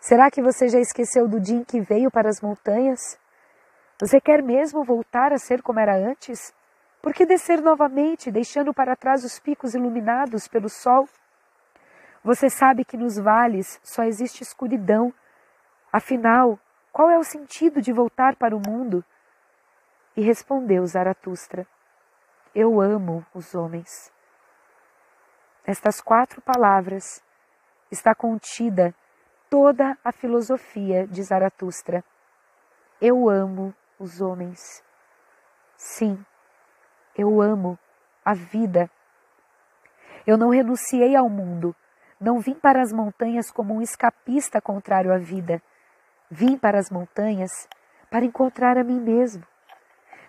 Será 0.00 0.30
que 0.30 0.42
você 0.42 0.68
já 0.68 0.80
esqueceu 0.80 1.28
do 1.28 1.38
dia 1.38 1.58
em 1.58 1.64
que 1.64 1.80
veio 1.80 2.10
para 2.10 2.28
as 2.28 2.40
montanhas? 2.40 3.18
Você 4.00 4.18
quer 4.18 4.42
mesmo 4.42 4.82
voltar 4.82 5.30
a 5.30 5.36
ser 5.36 5.60
como 5.60 5.78
era 5.78 5.94
antes? 5.94 6.54
Por 7.02 7.12
que 7.12 7.26
descer 7.26 7.60
novamente, 7.60 8.30
deixando 8.30 8.72
para 8.72 8.96
trás 8.96 9.24
os 9.24 9.38
picos 9.38 9.74
iluminados 9.74 10.48
pelo 10.48 10.70
sol? 10.70 11.06
Você 12.24 12.48
sabe 12.48 12.82
que 12.82 12.96
nos 12.96 13.18
vales 13.18 13.78
só 13.82 14.02
existe 14.04 14.42
escuridão. 14.42 15.12
Afinal, 15.92 16.58
qual 16.90 17.10
é 17.10 17.18
o 17.18 17.22
sentido 17.22 17.82
de 17.82 17.92
voltar 17.92 18.36
para 18.36 18.56
o 18.56 18.62
mundo? 18.66 19.04
E 20.16 20.22
respondeu 20.22 20.86
Zaratustra: 20.86 21.66
Eu 22.54 22.80
amo 22.80 23.24
os 23.34 23.54
homens. 23.54 24.10
Nestas 25.66 26.00
quatro 26.00 26.40
palavras 26.40 27.22
está 27.90 28.14
contida 28.14 28.94
toda 29.50 29.98
a 30.02 30.10
filosofia 30.10 31.06
de 31.06 31.22
Zaratustra. 31.22 32.02
Eu 32.98 33.28
amo 33.28 33.74
os 34.00 34.20
homens. 34.22 34.82
Sim, 35.76 36.24
eu 37.16 37.40
amo 37.42 37.78
a 38.24 38.32
vida. 38.32 38.90
Eu 40.26 40.38
não 40.38 40.48
renunciei 40.48 41.14
ao 41.14 41.28
mundo, 41.28 41.76
não 42.18 42.40
vim 42.40 42.54
para 42.54 42.80
as 42.80 42.92
montanhas 42.92 43.50
como 43.50 43.74
um 43.74 43.82
escapista 43.82 44.60
contrário 44.60 45.12
à 45.12 45.18
vida. 45.18 45.62
Vim 46.30 46.56
para 46.56 46.78
as 46.78 46.90
montanhas 46.90 47.68
para 48.10 48.24
encontrar 48.24 48.78
a 48.78 48.84
mim 48.84 49.00
mesmo, 49.00 49.46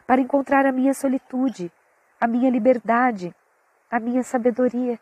para 0.06 0.22
encontrar 0.22 0.66
a 0.66 0.72
minha 0.72 0.94
solitude, 0.94 1.72
a 2.20 2.28
minha 2.28 2.50
liberdade, 2.50 3.34
a 3.90 4.00
minha 4.00 4.24
sabedoria. 4.24 5.00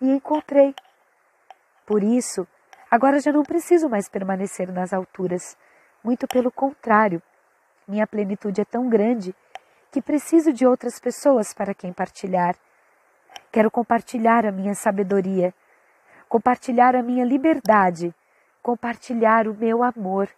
E 0.00 0.10
encontrei. 0.10 0.74
Por 1.86 2.02
isso, 2.02 2.46
agora 2.90 3.20
já 3.20 3.32
não 3.32 3.42
preciso 3.42 3.88
mais 3.88 4.08
permanecer 4.08 4.72
nas 4.72 4.92
alturas. 4.92 5.56
Muito 6.02 6.26
pelo 6.26 6.50
contrário, 6.50 7.22
minha 7.86 8.06
plenitude 8.06 8.60
é 8.60 8.64
tão 8.64 8.88
grande 8.88 9.34
que 9.90 10.00
preciso 10.00 10.52
de 10.52 10.66
outras 10.66 10.98
pessoas 10.98 11.52
para 11.52 11.74
quem 11.74 11.92
partilhar. 11.92 12.56
Quero 13.50 13.70
compartilhar 13.70 14.46
a 14.46 14.52
minha 14.52 14.74
sabedoria, 14.74 15.52
compartilhar 16.28 16.94
a 16.94 17.02
minha 17.02 17.24
liberdade, 17.24 18.14
compartilhar 18.62 19.48
o 19.48 19.54
meu 19.54 19.82
amor. 19.82 20.28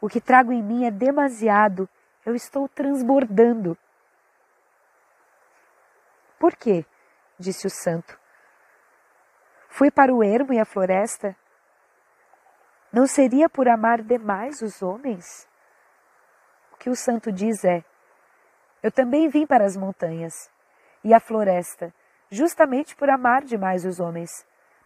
O 0.00 0.08
que 0.08 0.20
trago 0.20 0.52
em 0.52 0.62
mim 0.62 0.84
é 0.84 0.90
demasiado, 0.90 1.88
eu 2.26 2.34
estou 2.34 2.68
transbordando. 2.68 3.76
Por 6.38 6.54
quê? 6.56 6.84
disse 7.38 7.66
o 7.66 7.70
santo. 7.70 8.18
Fui 9.68 9.90
para 9.90 10.12
o 10.12 10.24
ermo 10.24 10.52
e 10.52 10.58
a 10.58 10.64
floresta? 10.64 11.36
Não 12.92 13.06
seria 13.06 13.48
por 13.48 13.68
amar 13.68 14.02
demais 14.02 14.60
os 14.62 14.82
homens? 14.82 15.47
Que 16.88 16.92
o 16.92 16.96
santo 16.96 17.30
diz 17.30 17.66
é: 17.66 17.84
Eu 18.82 18.90
também 18.90 19.28
vim 19.28 19.46
para 19.46 19.62
as 19.62 19.76
montanhas 19.76 20.50
e 21.04 21.12
a 21.12 21.20
floresta, 21.20 21.92
justamente 22.30 22.96
por 22.96 23.10
amar 23.10 23.44
demais 23.44 23.84
os 23.84 24.00
homens. 24.00 24.30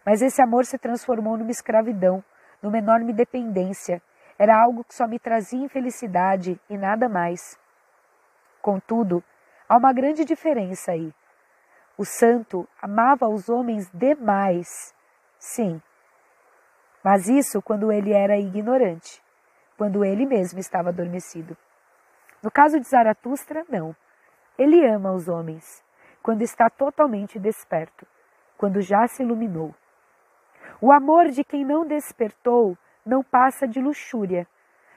Mas 0.05 0.21
esse 0.21 0.41
amor 0.41 0.65
se 0.65 0.77
transformou 0.77 1.37
numa 1.37 1.51
escravidão, 1.51 2.21
numa 2.61 2.77
enorme 2.77 3.13
dependência. 3.13 4.01
Era 4.37 4.61
algo 4.61 4.83
que 4.83 4.93
só 4.93 5.07
me 5.07 5.17
trazia 5.17 5.63
infelicidade 5.63 6.59
e 6.69 6.77
nada 6.77 7.07
mais. 7.07 7.57
Contudo, 8.61 9.23
há 9.69 9.77
uma 9.77 9.93
grande 9.93 10.25
diferença 10.25 10.91
aí. 10.91 11.09
O 11.97 12.03
santo 12.03 12.67
amava 12.81 13.29
os 13.29 13.47
homens 13.47 13.89
demais. 13.93 14.93
Sim, 15.39 15.81
Mas 17.01 17.29
isso 17.29 17.61
quando 17.61 17.93
ele 17.93 18.11
era 18.11 18.37
ignorante, 18.37 19.23
quando 19.77 20.03
ele 20.03 20.25
mesmo 20.25 20.59
estava 20.59 20.89
adormecido. 20.89 21.55
No 22.43 22.51
caso 22.51 22.77
de 22.79 22.87
Zaratustra, 22.87 23.65
não. 23.69 23.95
Ele 24.57 24.85
ama 24.85 25.13
os 25.13 25.29
homens, 25.29 25.83
quando 26.21 26.41
está 26.41 26.69
totalmente 26.69 27.39
desperto, 27.39 28.05
quando 28.57 28.81
já 28.81 29.07
se 29.07 29.23
iluminou. 29.23 29.73
O 30.81 30.91
amor 30.91 31.29
de 31.29 31.43
quem 31.43 31.63
não 31.63 31.87
despertou 31.87 32.77
não 33.05 33.23
passa 33.23 33.65
de 33.65 33.79
luxúria. 33.79 34.45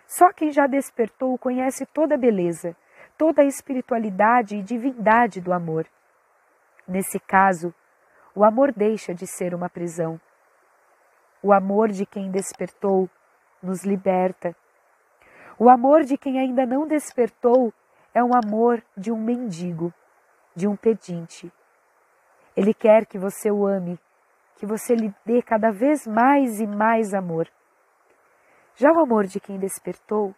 Só 0.06 0.32
quem 0.32 0.50
já 0.50 0.66
despertou 0.66 1.38
conhece 1.38 1.86
toda 1.86 2.16
a 2.16 2.18
beleza, 2.18 2.76
toda 3.16 3.42
a 3.42 3.46
espiritualidade 3.46 4.56
e 4.56 4.62
divindade 4.62 5.40
do 5.40 5.52
amor. 5.52 5.86
Nesse 6.86 7.18
caso, 7.20 7.72
o 8.34 8.44
amor 8.44 8.72
deixa 8.72 9.14
de 9.14 9.26
ser 9.26 9.54
uma 9.54 9.68
prisão. 9.68 10.20
O 11.42 11.52
amor 11.52 11.88
de 11.88 12.04
quem 12.04 12.30
despertou 12.30 13.08
nos 13.62 13.84
liberta. 13.84 14.54
O 15.58 15.70
amor 15.70 16.04
de 16.04 16.18
quem 16.18 16.38
ainda 16.38 16.66
não 16.66 16.86
despertou 16.86 17.72
é 18.14 18.22
um 18.22 18.32
amor 18.34 18.82
de 18.96 19.10
um 19.10 19.16
mendigo, 19.16 19.92
de 20.54 20.68
um 20.68 20.76
pedinte. 20.76 21.50
Ele 22.56 22.74
quer 22.74 23.06
que 23.06 23.18
você 23.18 23.50
o 23.50 23.66
ame, 23.66 23.98
que 24.56 24.66
você 24.66 24.94
lhe 24.94 25.14
dê 25.24 25.40
cada 25.42 25.70
vez 25.70 26.06
mais 26.06 26.60
e 26.60 26.66
mais 26.66 27.14
amor. 27.14 27.48
Já 28.74 28.92
o 28.92 29.00
amor 29.00 29.26
de 29.26 29.40
quem 29.40 29.58
despertou 29.58 30.34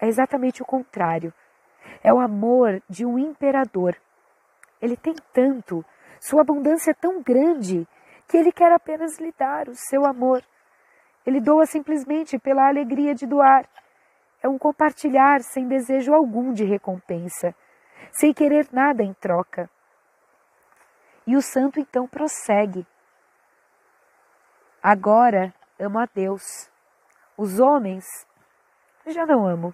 é 0.00 0.06
exatamente 0.06 0.62
o 0.62 0.66
contrário. 0.66 1.32
É 2.02 2.12
o 2.12 2.20
amor 2.20 2.82
de 2.88 3.06
um 3.06 3.18
imperador. 3.18 3.96
Ele 4.80 4.96
tem 4.96 5.14
tanto, 5.32 5.84
sua 6.20 6.42
abundância 6.42 6.90
é 6.90 6.94
tão 6.94 7.22
grande, 7.22 7.86
que 8.28 8.36
ele 8.36 8.52
quer 8.52 8.72
apenas 8.72 9.18
lhe 9.18 9.32
dar 9.32 9.68
o 9.68 9.74
seu 9.74 10.06
amor. 10.06 10.42
Ele 11.24 11.40
doa 11.40 11.64
simplesmente 11.64 12.38
pela 12.38 12.68
alegria 12.68 13.14
de 13.14 13.26
doar. 13.26 13.66
É 14.42 14.48
um 14.48 14.58
compartilhar 14.58 15.40
sem 15.42 15.66
desejo 15.66 16.14
algum 16.14 16.52
de 16.52 16.64
recompensa, 16.64 17.54
sem 18.12 18.32
querer 18.32 18.68
nada 18.72 19.02
em 19.02 19.12
troca. 19.14 19.68
E 21.26 21.36
o 21.36 21.42
santo 21.42 21.80
então 21.80 22.06
prossegue. 22.06 22.86
Agora 24.82 25.52
amo 25.78 25.98
a 25.98 26.06
Deus 26.06 26.70
os 27.38 27.60
homens, 27.60 28.04
já 29.06 29.24
não 29.24 29.46
amo. 29.46 29.72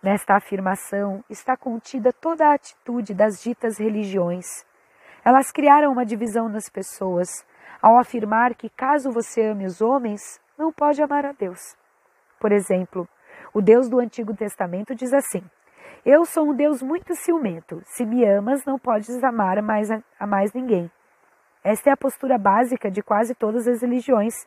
Nesta 0.00 0.36
afirmação 0.36 1.24
está 1.28 1.56
contida 1.56 2.12
toda 2.12 2.46
a 2.46 2.54
atitude 2.54 3.12
das 3.12 3.42
ditas 3.42 3.78
religiões. 3.78 4.46
Elas 5.24 5.50
criaram 5.50 5.90
uma 5.90 6.06
divisão 6.06 6.48
nas 6.48 6.68
pessoas 6.68 7.44
ao 7.82 7.98
afirmar 7.98 8.54
que, 8.54 8.70
caso 8.70 9.10
você 9.10 9.42
ame 9.42 9.66
os 9.66 9.80
homens, 9.80 10.40
não 10.56 10.72
pode 10.72 11.02
amar 11.02 11.26
a 11.26 11.32
Deus. 11.32 11.76
Por 12.38 12.52
exemplo, 12.52 13.08
o 13.56 13.62
Deus 13.62 13.88
do 13.88 13.98
Antigo 13.98 14.36
Testamento 14.36 14.94
diz 14.94 15.14
assim: 15.14 15.42
Eu 16.04 16.26
sou 16.26 16.50
um 16.50 16.54
Deus 16.54 16.82
muito 16.82 17.14
ciumento. 17.14 17.80
Se 17.86 18.04
me 18.04 18.22
amas, 18.22 18.66
não 18.66 18.78
podes 18.78 19.24
amar 19.24 19.62
mais 19.62 19.90
a, 19.90 20.02
a 20.20 20.26
mais 20.26 20.52
ninguém. 20.52 20.90
Esta 21.64 21.88
é 21.88 21.92
a 21.94 21.96
postura 21.96 22.36
básica 22.36 22.90
de 22.90 23.02
quase 23.02 23.34
todas 23.34 23.66
as 23.66 23.80
religiões. 23.80 24.46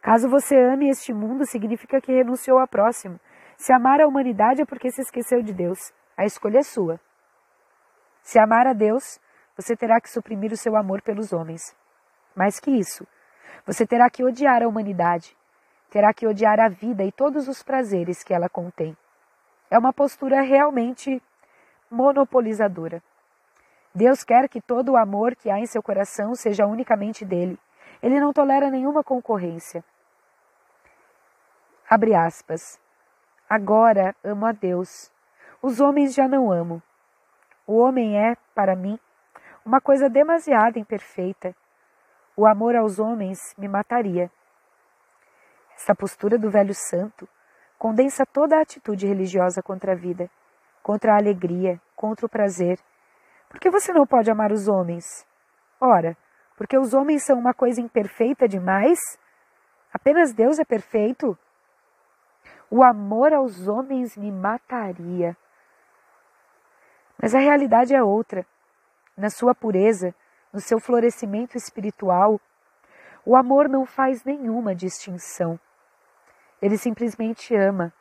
Caso 0.00 0.30
você 0.30 0.56
ame 0.56 0.88
este 0.88 1.12
mundo, 1.12 1.44
significa 1.44 2.00
que 2.00 2.10
renunciou 2.10 2.58
ao 2.58 2.66
próximo. 2.66 3.20
Se 3.58 3.74
amar 3.74 4.00
a 4.00 4.06
humanidade 4.08 4.62
é 4.62 4.64
porque 4.64 4.90
se 4.90 5.02
esqueceu 5.02 5.42
de 5.42 5.52
Deus. 5.52 5.92
A 6.16 6.24
escolha 6.24 6.60
é 6.60 6.62
sua. 6.62 6.98
Se 8.22 8.38
amar 8.38 8.66
a 8.66 8.72
Deus, 8.72 9.20
você 9.54 9.76
terá 9.76 10.00
que 10.00 10.08
suprimir 10.08 10.50
o 10.50 10.56
seu 10.56 10.76
amor 10.76 11.02
pelos 11.02 11.30
homens. 11.30 11.76
Mais 12.34 12.58
que 12.58 12.70
isso, 12.70 13.06
você 13.66 13.86
terá 13.86 14.08
que 14.08 14.24
odiar 14.24 14.62
a 14.62 14.68
humanidade. 14.68 15.36
Terá 15.90 16.12
que 16.12 16.26
odiar 16.26 16.60
a 16.60 16.68
vida 16.68 17.04
e 17.04 17.12
todos 17.12 17.48
os 17.48 17.62
prazeres 17.62 18.22
que 18.22 18.34
ela 18.34 18.48
contém. 18.48 18.96
É 19.70 19.78
uma 19.78 19.92
postura 19.92 20.40
realmente 20.40 21.22
monopolizadora. 21.90 23.02
Deus 23.94 24.22
quer 24.22 24.48
que 24.48 24.60
todo 24.60 24.92
o 24.92 24.96
amor 24.96 25.34
que 25.34 25.48
há 25.48 25.58
em 25.58 25.66
seu 25.66 25.82
coração 25.82 26.34
seja 26.34 26.66
unicamente 26.66 27.24
dele. 27.24 27.58
Ele 28.02 28.20
não 28.20 28.32
tolera 28.32 28.70
nenhuma 28.70 29.02
concorrência. 29.02 29.82
Abre 31.88 32.14
aspas. 32.14 32.80
Agora 33.48 34.14
amo 34.22 34.44
a 34.44 34.52
Deus. 34.52 35.10
Os 35.62 35.80
homens 35.80 36.14
já 36.14 36.28
não 36.28 36.52
amo. 36.52 36.82
O 37.66 37.78
homem 37.78 38.18
é, 38.18 38.36
para 38.54 38.76
mim, 38.76 38.98
uma 39.64 39.80
coisa 39.80 40.08
demasiado 40.08 40.78
imperfeita. 40.78 41.54
O 42.36 42.46
amor 42.46 42.76
aos 42.76 42.98
homens 42.98 43.54
me 43.56 43.66
mataria. 43.66 44.30
Essa 45.76 45.94
postura 45.94 46.38
do 46.38 46.50
velho 46.50 46.74
santo 46.74 47.28
condensa 47.78 48.24
toda 48.24 48.56
a 48.56 48.62
atitude 48.62 49.06
religiosa 49.06 49.62
contra 49.62 49.92
a 49.92 49.94
vida, 49.94 50.30
contra 50.82 51.12
a 51.12 51.18
alegria, 51.18 51.80
contra 51.94 52.26
o 52.26 52.28
prazer. 52.28 52.78
Por 53.48 53.60
que 53.60 53.70
você 53.70 53.92
não 53.92 54.06
pode 54.06 54.30
amar 54.30 54.50
os 54.50 54.66
homens? 54.68 55.26
Ora, 55.80 56.16
porque 56.56 56.78
os 56.78 56.94
homens 56.94 57.24
são 57.24 57.38
uma 57.38 57.52
coisa 57.52 57.80
imperfeita 57.80 58.48
demais? 58.48 58.98
Apenas 59.92 60.32
Deus 60.32 60.58
é 60.58 60.64
perfeito? 60.64 61.38
O 62.70 62.82
amor 62.82 63.32
aos 63.32 63.68
homens 63.68 64.16
me 64.16 64.32
mataria. 64.32 65.36
Mas 67.20 67.34
a 67.34 67.38
realidade 67.38 67.94
é 67.94 68.02
outra. 68.02 68.44
Na 69.16 69.30
sua 69.30 69.54
pureza, 69.54 70.14
no 70.52 70.60
seu 70.60 70.80
florescimento 70.80 71.56
espiritual, 71.56 72.40
o 73.26 73.34
amor 73.34 73.68
não 73.68 73.84
faz 73.84 74.22
nenhuma 74.24 74.72
distinção. 74.72 75.58
Ele 76.62 76.78
simplesmente 76.78 77.56
ama. 77.56 77.92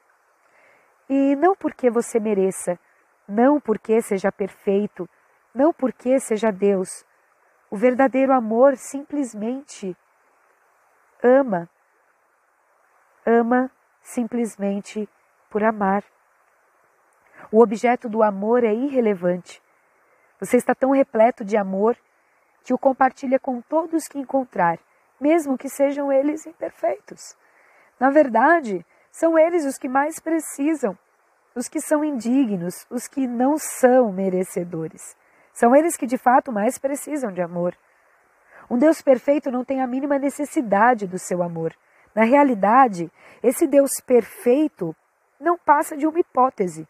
E 1.10 1.36
não 1.36 1.56
porque 1.56 1.90
você 1.90 2.20
mereça, 2.20 2.80
não 3.28 3.60
porque 3.60 4.02
seja 4.04 4.32
perfeito, 4.32 5.10
não 5.52 5.74
porque 5.74 6.20
seja 6.20 6.52
Deus. 6.52 7.04
O 7.72 7.76
verdadeiro 7.76 8.32
amor 8.32 8.78
simplesmente 8.78 9.98
ama. 11.24 11.68
Ama 13.26 13.72
simplesmente 14.04 15.10
por 15.50 15.64
amar. 15.64 16.04
O 17.52 17.64
objeto 17.64 18.08
do 18.08 18.22
amor 18.22 18.64
é 18.64 18.74
irrelevante. 18.74 19.60
Você 20.40 20.58
está 20.58 20.76
tão 20.76 20.92
repleto 20.92 21.44
de 21.44 21.58
amor 21.58 21.98
que 22.64 22.74
o 22.74 22.78
compartilha 22.78 23.40
com 23.40 23.60
todos 23.62 24.08
que 24.08 24.20
encontrar, 24.20 24.80
mesmo 25.20 25.58
que 25.58 25.70
sejam 25.70 26.12
eles 26.12 26.46
imperfeitos. 26.46 27.36
Na 28.00 28.10
verdade, 28.10 28.86
são 29.12 29.38
eles 29.38 29.66
os 29.66 29.78
que 29.78 29.88
mais 29.88 30.20
precisam, 30.20 30.98
os 31.56 31.70
que 31.70 31.80
são 31.80 32.04
indignos, 32.04 32.86
os 32.90 33.08
que 33.08 33.26
não 33.26 33.58
são 33.58 34.12
merecedores. 34.12 35.16
São 35.54 35.74
eles 35.74 35.96
que 35.96 36.06
de 36.06 36.18
fato 36.18 36.52
mais 36.52 36.78
precisam 36.78 37.32
de 37.32 37.42
amor. 37.42 37.76
Um 38.70 38.78
Deus 38.78 39.02
perfeito 39.02 39.50
não 39.50 39.64
tem 39.64 39.82
a 39.82 39.88
mínima 39.88 40.20
necessidade 40.20 41.08
do 41.08 41.18
seu 41.18 41.42
amor. 41.42 41.74
Na 42.14 42.24
realidade, 42.24 43.12
esse 43.42 43.68
Deus 43.68 43.92
perfeito 44.06 44.96
não 45.40 45.58
passa 45.58 45.96
de 45.96 46.06
uma 46.06 46.20
hipótese. 46.20 46.88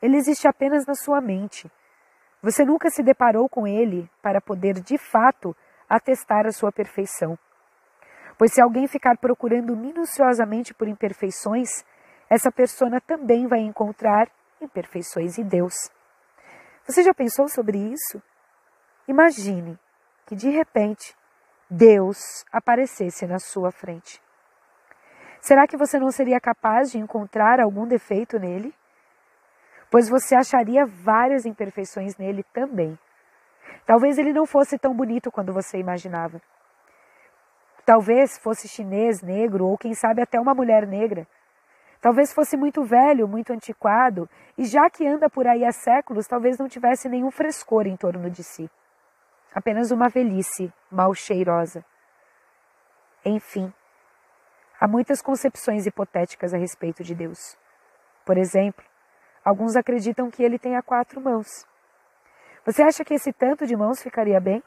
Ele 0.00 0.16
existe 0.16 0.46
apenas 0.46 0.86
na 0.86 0.94
sua 0.94 1.20
mente. 1.20 1.70
Você 2.42 2.64
nunca 2.64 2.90
se 2.90 3.02
deparou 3.02 3.48
com 3.48 3.66
ele 3.66 4.10
para 4.20 4.40
poder, 4.40 4.80
de 4.80 4.98
fato, 4.98 5.56
atestar 5.92 6.46
a 6.46 6.52
sua 6.52 6.72
perfeição. 6.72 7.38
Pois 8.38 8.54
se 8.54 8.62
alguém 8.62 8.88
ficar 8.88 9.18
procurando 9.18 9.76
minuciosamente 9.76 10.72
por 10.72 10.88
imperfeições, 10.88 11.84
essa 12.30 12.50
persona 12.50 12.98
também 13.00 13.46
vai 13.46 13.60
encontrar 13.60 14.26
imperfeições 14.58 15.38
em 15.38 15.44
Deus. 15.44 15.74
Você 16.86 17.02
já 17.02 17.12
pensou 17.12 17.46
sobre 17.46 17.76
isso? 17.76 18.22
Imagine 19.06 19.78
que 20.24 20.34
de 20.34 20.48
repente 20.48 21.14
Deus 21.68 22.42
aparecesse 22.50 23.26
na 23.26 23.38
sua 23.38 23.70
frente. 23.70 24.20
Será 25.42 25.66
que 25.66 25.76
você 25.76 25.98
não 25.98 26.10
seria 26.10 26.40
capaz 26.40 26.90
de 26.90 26.98
encontrar 26.98 27.60
algum 27.60 27.86
defeito 27.86 28.38
nele? 28.38 28.74
Pois 29.90 30.08
você 30.08 30.34
acharia 30.34 30.86
várias 30.86 31.44
imperfeições 31.44 32.16
nele 32.16 32.42
também. 32.44 32.98
Talvez 33.86 34.18
ele 34.18 34.32
não 34.32 34.46
fosse 34.46 34.78
tão 34.78 34.94
bonito 34.94 35.30
quando 35.30 35.52
você 35.52 35.78
imaginava. 35.78 36.40
Talvez 37.84 38.38
fosse 38.38 38.68
chinês, 38.68 39.22
negro 39.22 39.66
ou 39.66 39.76
quem 39.76 39.94
sabe 39.94 40.22
até 40.22 40.40
uma 40.40 40.54
mulher 40.54 40.86
negra. 40.86 41.26
Talvez 42.00 42.32
fosse 42.32 42.56
muito 42.56 42.84
velho, 42.84 43.28
muito 43.28 43.52
antiquado, 43.52 44.28
e 44.58 44.64
já 44.64 44.90
que 44.90 45.06
anda 45.06 45.30
por 45.30 45.46
aí 45.46 45.64
há 45.64 45.72
séculos, 45.72 46.26
talvez 46.26 46.58
não 46.58 46.68
tivesse 46.68 47.08
nenhum 47.08 47.30
frescor 47.30 47.86
em 47.86 47.96
torno 47.96 48.28
de 48.28 48.42
si. 48.42 48.68
Apenas 49.54 49.90
uma 49.90 50.08
velhice 50.08 50.72
mal 50.90 51.14
cheirosa. 51.14 51.84
Enfim, 53.24 53.72
Há 54.82 54.88
muitas 54.88 55.22
concepções 55.22 55.86
hipotéticas 55.86 56.52
a 56.52 56.58
respeito 56.58 57.04
de 57.04 57.14
Deus. 57.14 57.56
Por 58.26 58.36
exemplo, 58.36 58.84
alguns 59.44 59.76
acreditam 59.76 60.28
que 60.28 60.42
ele 60.42 60.58
tenha 60.58 60.82
quatro 60.82 61.20
mãos. 61.20 61.64
Você 62.64 62.82
acha 62.82 63.04
que 63.04 63.14
esse 63.14 63.32
tanto 63.32 63.66
de 63.66 63.76
mãos 63.76 64.00
ficaria 64.00 64.40
bem? 64.40 64.62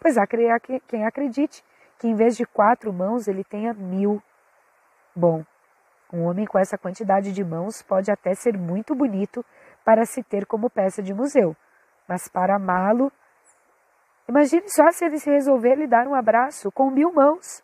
Pois 0.00 0.16
há 0.16 0.26
quem 0.26 1.04
acredite 1.04 1.64
que 1.98 2.06
em 2.06 2.14
vez 2.14 2.36
de 2.36 2.46
quatro 2.46 2.92
mãos 2.92 3.26
ele 3.26 3.42
tenha 3.42 3.74
mil. 3.74 4.22
Bom, 5.14 5.44
um 6.12 6.24
homem 6.24 6.46
com 6.46 6.58
essa 6.58 6.78
quantidade 6.78 7.32
de 7.32 7.42
mãos 7.42 7.82
pode 7.82 8.10
até 8.10 8.34
ser 8.34 8.56
muito 8.56 8.94
bonito 8.94 9.44
para 9.84 10.04
se 10.04 10.22
ter 10.22 10.46
como 10.46 10.70
peça 10.70 11.02
de 11.02 11.12
museu, 11.12 11.56
mas 12.06 12.28
para 12.28 12.56
amá-lo. 12.56 13.10
Imagine 14.28 14.68
só 14.68 14.90
se 14.92 15.04
ele 15.04 15.18
se 15.18 15.30
resolver 15.30 15.74
lhe 15.74 15.86
dar 15.86 16.06
um 16.06 16.14
abraço 16.14 16.70
com 16.70 16.90
mil 16.90 17.12
mãos. 17.12 17.62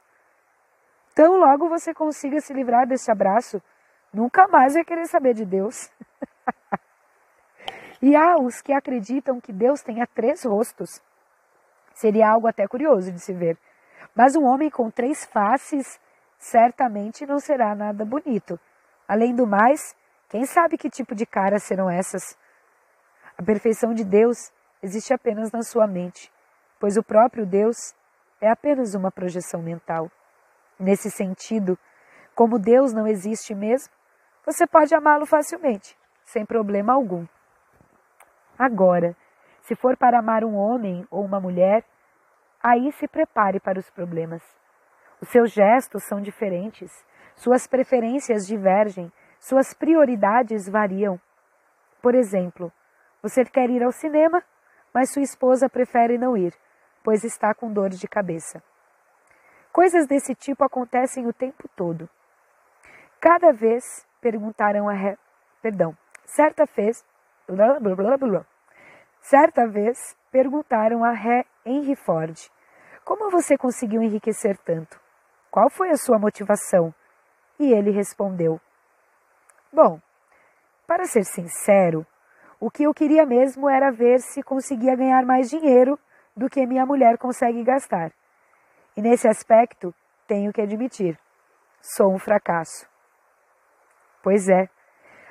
Tão 1.14 1.37
logo 1.37 1.69
você 1.69 1.95
consiga 1.95 2.40
se 2.40 2.53
livrar 2.53 2.87
desse 2.87 3.11
abraço, 3.11 3.62
nunca 4.12 4.49
mais 4.49 4.75
vai 4.75 4.85
querer 4.85 5.07
saber 5.07 5.35
de 5.35 5.45
Deus. 5.45 5.88
e 8.03 8.17
há 8.17 8.39
os 8.39 8.63
que 8.63 8.73
acreditam 8.73 9.41
que 9.41 9.53
Deus 9.53 9.83
tenha 9.83 10.07
três 10.07 10.45
rostos. 10.45 11.03
Seria 11.95 12.31
algo 12.31 12.47
até 12.47 12.67
curioso 12.67 13.13
de 13.13 13.21
se 13.21 13.33
ver. 13.33 13.59
Mas 14.15 14.35
um 14.35 14.45
homem 14.45 14.71
com 14.71 14.91
três 14.91 15.25
faces 15.25 16.01
certamente 16.39 17.27
não 17.27 17.39
será 17.39 17.75
nada 17.75 18.05
bonito. 18.05 18.59
Além 19.07 19.35
do 19.35 19.47
mais, 19.47 19.95
quem 20.29 20.47
sabe 20.47 20.79
que 20.79 20.89
tipo 20.89 21.15
de 21.15 21.27
caras 21.27 21.63
serão 21.63 21.91
essas? 21.91 22.39
A 23.37 23.43
perfeição 23.43 23.93
de 23.93 24.05
Deus 24.05 24.51
existe 24.83 25.13
apenas 25.13 25.53
na 25.53 25.63
sua 25.63 25.87
mente, 25.87 26.33
pois 26.79 26.97
o 26.97 27.03
próprio 27.03 27.45
Deus 27.45 27.95
é 28.41 28.49
apenas 28.49 28.95
uma 28.95 29.11
projeção 29.11 29.63
mental. 29.63 30.11
Nesse 30.79 31.11
sentido, 31.11 31.79
como 32.35 32.59
Deus 32.59 32.93
não 32.93 33.07
existe 33.07 33.55
mesmo, 33.55 33.93
você 34.47 34.67
pode 34.67 34.95
amá-lo 34.95 35.27
facilmente, 35.27 35.97
sem 36.25 36.47
problema 36.47 36.95
algum. 36.95 37.27
Agora, 38.61 39.16
se 39.62 39.75
for 39.75 39.96
para 39.96 40.18
amar 40.18 40.44
um 40.44 40.55
homem 40.55 41.07
ou 41.11 41.25
uma 41.25 41.40
mulher, 41.40 41.83
aí 42.62 42.92
se 42.92 43.09
prepare 43.09 43.59
para 43.59 43.79
os 43.79 43.88
problemas. 43.88 44.42
Os 45.18 45.31
seus 45.31 45.51
gestos 45.51 46.05
são 46.05 46.20
diferentes, 46.20 46.92
suas 47.37 47.66
preferências 47.66 48.46
divergem, 48.46 49.11
suas 49.38 49.73
prioridades 49.73 50.68
variam. 50.68 51.18
Por 52.03 52.14
exemplo, 52.14 52.70
você 53.23 53.46
quer 53.46 53.70
ir 53.70 53.83
ao 53.83 53.92
cinema, 53.92 54.44
mas 54.92 55.11
sua 55.11 55.23
esposa 55.23 55.66
prefere 55.66 56.18
não 56.18 56.37
ir, 56.37 56.53
pois 57.03 57.25
está 57.25 57.55
com 57.55 57.73
dor 57.73 57.88
de 57.88 58.07
cabeça. 58.07 58.62
Coisas 59.73 60.07
desse 60.07 60.35
tipo 60.35 60.62
acontecem 60.64 61.27
o 61.27 61.33
tempo 61.33 61.66
todo. 61.75 62.07
Cada 63.18 63.53
vez 63.53 64.07
perguntaram 64.20 64.87
a 64.87 64.92
Re... 64.92 65.16
perdão, 65.62 65.96
certa 66.27 66.66
vez 66.77 67.03
blá, 67.51 67.81
blá, 67.81 67.94
blá, 67.94 68.16
blá, 68.16 68.46
certa 69.22 69.66
vez 69.66 70.16
perguntaram 70.30 71.04
a 71.04 71.12
Ré 71.12 71.44
Henry 71.64 71.96
Ford: 71.96 72.37
Como 73.04 73.30
você 73.30 73.56
conseguiu 73.56 74.02
enriquecer 74.02 74.56
tanto? 74.59 75.00
Qual 75.50 75.68
foi 75.70 75.90
a 75.90 75.96
sua 75.96 76.18
motivação? 76.18 76.94
E 77.59 77.72
ele 77.72 77.90
respondeu: 77.90 78.61
Bom, 79.72 80.00
para 80.87 81.04
ser 81.04 81.24
sincero, 81.24 82.06
o 82.59 82.70
que 82.70 82.85
eu 82.85 82.92
queria 82.92 83.24
mesmo 83.24 83.68
era 83.68 83.90
ver 83.90 84.20
se 84.20 84.42
conseguia 84.42 84.96
ganhar 84.96 85.24
mais 85.24 85.48
dinheiro 85.48 85.98
do 86.37 86.48
que 86.48 86.66
minha 86.66 86.87
mulher 86.87 87.18
consegue 87.18 87.62
gastar. 87.62 88.12
E 88.96 89.02
nesse 89.02 89.28
aspecto, 89.28 89.94
tenho 90.26 90.52
que 90.52 90.61
admitir, 90.61 91.18
sou 91.80 92.12
um 92.12 92.18
fracasso. 92.18 92.88
Pois 94.22 94.48
é, 94.48 94.68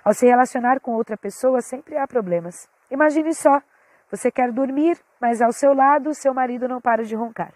ao 0.04 0.13
se 0.13 0.25
relacionar 0.25 0.80
com 0.80 0.91
outra 0.91 1.17
pessoa 1.17 1.62
sempre 1.62 1.97
há 1.97 2.08
problemas. 2.08 2.67
Imagine 2.89 3.34
só, 3.34 3.62
você 4.10 4.32
quer 4.32 4.52
dormir, 4.52 4.98
mas 5.19 5.41
ao 5.41 5.52
seu 5.52 5.74
lado 5.74 6.13
seu 6.13 6.34
marido 6.34 6.67
não 6.67 6.82
para 6.82 7.04
de 7.04 7.15
roncar. 7.15 7.54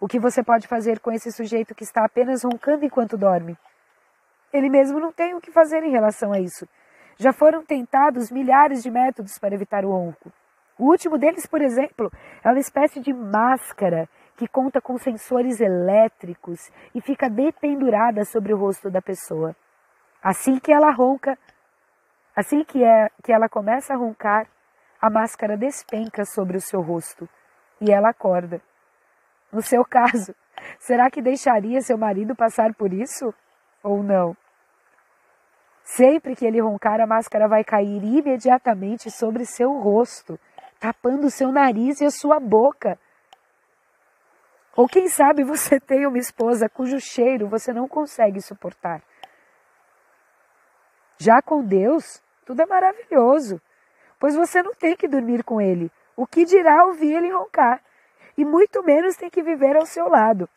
O 0.00 0.08
que 0.08 0.18
você 0.18 0.42
pode 0.42 0.66
fazer 0.66 0.98
com 0.98 1.12
esse 1.12 1.30
sujeito 1.30 1.74
que 1.74 1.84
está 1.84 2.04
apenas 2.04 2.42
roncando 2.42 2.84
enquanto 2.84 3.16
dorme? 3.16 3.56
Ele 4.52 4.68
mesmo 4.68 4.98
não 4.98 5.12
tem 5.12 5.34
o 5.34 5.40
que 5.40 5.52
fazer 5.52 5.82
em 5.84 5.90
relação 5.90 6.32
a 6.32 6.40
isso. 6.40 6.66
Já 7.18 7.32
foram 7.32 7.64
tentados 7.64 8.30
milhares 8.30 8.82
de 8.82 8.90
métodos 8.90 9.38
para 9.38 9.54
evitar 9.54 9.84
o 9.84 9.90
ronco. 9.90 10.32
O 10.78 10.86
último 10.86 11.18
deles, 11.18 11.46
por 11.46 11.62
exemplo, 11.62 12.10
é 12.42 12.48
uma 12.48 12.58
espécie 12.58 12.98
de 13.00 13.12
máscara 13.12 14.08
que 14.36 14.48
conta 14.48 14.80
com 14.80 14.98
sensores 14.98 15.60
elétricos 15.60 16.58
e 16.94 17.00
fica 17.00 17.30
dependurada 17.30 18.24
sobre 18.24 18.52
o 18.52 18.56
rosto 18.56 18.90
da 18.90 19.00
pessoa. 19.00 19.54
Assim 20.22 20.58
que 20.58 20.72
ela 20.72 20.90
ronca, 20.90 21.38
assim 22.34 22.64
que, 22.64 22.82
é, 22.82 23.08
que 23.22 23.32
ela 23.32 23.48
começa 23.48 23.94
a 23.94 23.96
roncar, 23.96 24.48
a 25.02 25.10
máscara 25.10 25.56
despenca 25.56 26.24
sobre 26.24 26.56
o 26.56 26.60
seu 26.60 26.80
rosto 26.80 27.28
e 27.80 27.90
ela 27.90 28.10
acorda. 28.10 28.62
No 29.50 29.60
seu 29.60 29.84
caso, 29.84 30.32
será 30.78 31.10
que 31.10 31.20
deixaria 31.20 31.80
seu 31.80 31.98
marido 31.98 32.36
passar 32.36 32.72
por 32.72 32.92
isso 32.92 33.34
ou 33.82 34.00
não? 34.00 34.36
Sempre 35.82 36.36
que 36.36 36.46
ele 36.46 36.60
roncar, 36.60 37.00
a 37.00 37.06
máscara 37.06 37.48
vai 37.48 37.64
cair 37.64 38.00
imediatamente 38.04 39.10
sobre 39.10 39.44
seu 39.44 39.72
rosto, 39.72 40.38
tapando 40.78 41.28
seu 41.28 41.50
nariz 41.50 42.00
e 42.00 42.04
a 42.04 42.10
sua 42.10 42.38
boca. 42.38 42.96
Ou 44.76 44.86
quem 44.86 45.08
sabe 45.08 45.42
você 45.42 45.80
tem 45.82 46.06
uma 46.06 46.18
esposa 46.18 46.68
cujo 46.68 47.00
cheiro 47.00 47.48
você 47.48 47.72
não 47.72 47.88
consegue 47.88 48.40
suportar. 48.40 49.02
Já 51.18 51.42
com 51.42 51.64
Deus, 51.64 52.22
tudo 52.46 52.62
é 52.62 52.66
maravilhoso, 52.66 53.60
pois 54.22 54.36
você 54.36 54.62
não 54.62 54.72
tem 54.72 54.94
que 54.94 55.08
dormir 55.08 55.42
com 55.42 55.60
ele. 55.60 55.90
O 56.16 56.28
que 56.28 56.44
dirá 56.44 56.86
ouvir 56.86 57.12
ele 57.14 57.32
roncar? 57.32 57.82
e 58.36 58.44
muito 58.44 58.82
menos 58.82 59.16
tem 59.16 59.30
que 59.30 59.42
viver 59.42 59.76
ao 59.76 59.86
seu 59.86 60.08
lado. 60.08 60.48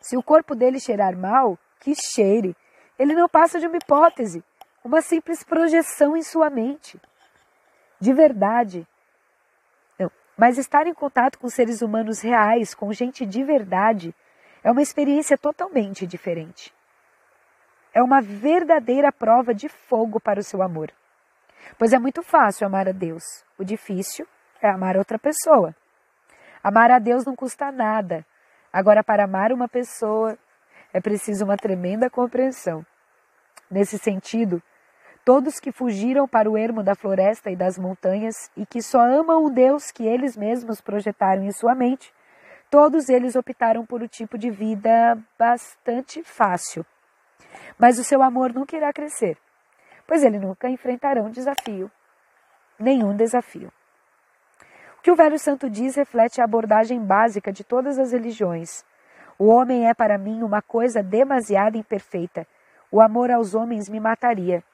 Se 0.00 0.16
o 0.16 0.22
corpo 0.22 0.54
dele 0.54 0.80
cheirar 0.80 1.16
mal, 1.16 1.58
que 1.80 1.94
cheire. 1.94 2.56
Ele 2.98 3.14
não 3.14 3.28
passa 3.28 3.58
de 3.58 3.66
uma 3.66 3.76
hipótese, 3.76 4.44
uma 4.84 5.00
simples 5.00 5.42
projeção 5.42 6.16
em 6.16 6.22
sua 6.22 6.50
mente. 6.50 7.00
De 7.98 8.12
verdade. 8.12 8.86
Não. 9.98 10.10
Mas 10.36 10.58
estar 10.58 10.86
em 10.86 10.94
contato 10.94 11.38
com 11.38 11.48
seres 11.48 11.82
humanos 11.82 12.20
reais, 12.20 12.74
com 12.74 12.92
gente 12.92 13.24
de 13.24 13.42
verdade, 13.42 14.14
é 14.62 14.70
uma 14.70 14.82
experiência 14.82 15.38
totalmente 15.38 16.06
diferente. 16.06 16.74
É 17.92 18.02
uma 18.02 18.20
verdadeira 18.20 19.10
prova 19.10 19.54
de 19.54 19.68
fogo 19.68 20.20
para 20.20 20.40
o 20.40 20.44
seu 20.44 20.62
amor. 20.62 20.92
Pois 21.78 21.92
é 21.92 21.98
muito 21.98 22.22
fácil 22.22 22.66
amar 22.66 22.88
a 22.88 22.92
Deus. 22.92 23.24
O 23.58 23.64
difícil 23.64 24.26
é 24.60 24.68
amar 24.68 24.96
outra 24.96 25.18
pessoa. 25.18 25.74
Amar 26.62 26.90
a 26.90 26.98
Deus 26.98 27.24
não 27.24 27.34
custa 27.34 27.72
nada. 27.72 28.24
Agora, 28.72 29.02
para 29.02 29.24
amar 29.24 29.52
uma 29.52 29.68
pessoa, 29.68 30.38
é 30.92 31.00
preciso 31.00 31.44
uma 31.44 31.56
tremenda 31.56 32.10
compreensão. 32.10 32.84
Nesse 33.70 33.98
sentido, 33.98 34.62
todos 35.24 35.58
que 35.58 35.72
fugiram 35.72 36.28
para 36.28 36.50
o 36.50 36.58
ermo 36.58 36.82
da 36.82 36.94
floresta 36.94 37.50
e 37.50 37.56
das 37.56 37.78
montanhas 37.78 38.50
e 38.56 38.66
que 38.66 38.82
só 38.82 39.00
amam 39.00 39.44
o 39.44 39.50
Deus 39.50 39.90
que 39.90 40.06
eles 40.06 40.36
mesmos 40.36 40.80
projetaram 40.80 41.44
em 41.44 41.52
sua 41.52 41.74
mente, 41.74 42.12
todos 42.70 43.08
eles 43.08 43.36
optaram 43.36 43.86
por 43.86 44.02
um 44.02 44.06
tipo 44.06 44.36
de 44.36 44.50
vida 44.50 45.18
bastante 45.38 46.22
fácil. 46.22 46.84
Mas 47.78 47.98
o 47.98 48.04
seu 48.04 48.22
amor 48.22 48.52
nunca 48.52 48.76
irá 48.76 48.92
crescer, 48.92 49.36
pois 50.10 50.24
ele 50.24 50.40
nunca 50.40 50.68
enfrentará 50.68 51.22
um 51.22 51.30
desafio, 51.30 51.88
nenhum 52.76 53.14
desafio. 53.14 53.72
O 54.98 55.02
que 55.02 55.10
o 55.12 55.14
Velho 55.14 55.38
Santo 55.38 55.70
diz 55.70 55.94
reflete 55.94 56.40
a 56.40 56.44
abordagem 56.44 56.98
básica 56.98 57.52
de 57.52 57.62
todas 57.62 57.96
as 57.96 58.10
religiões. 58.10 58.84
O 59.38 59.46
homem 59.46 59.88
é 59.88 59.94
para 59.94 60.18
mim 60.18 60.42
uma 60.42 60.60
coisa 60.60 61.00
demasiado 61.00 61.76
imperfeita. 61.76 62.44
O 62.90 63.00
amor 63.00 63.30
aos 63.30 63.54
homens 63.54 63.88
me 63.88 64.00
mataria. 64.00 64.64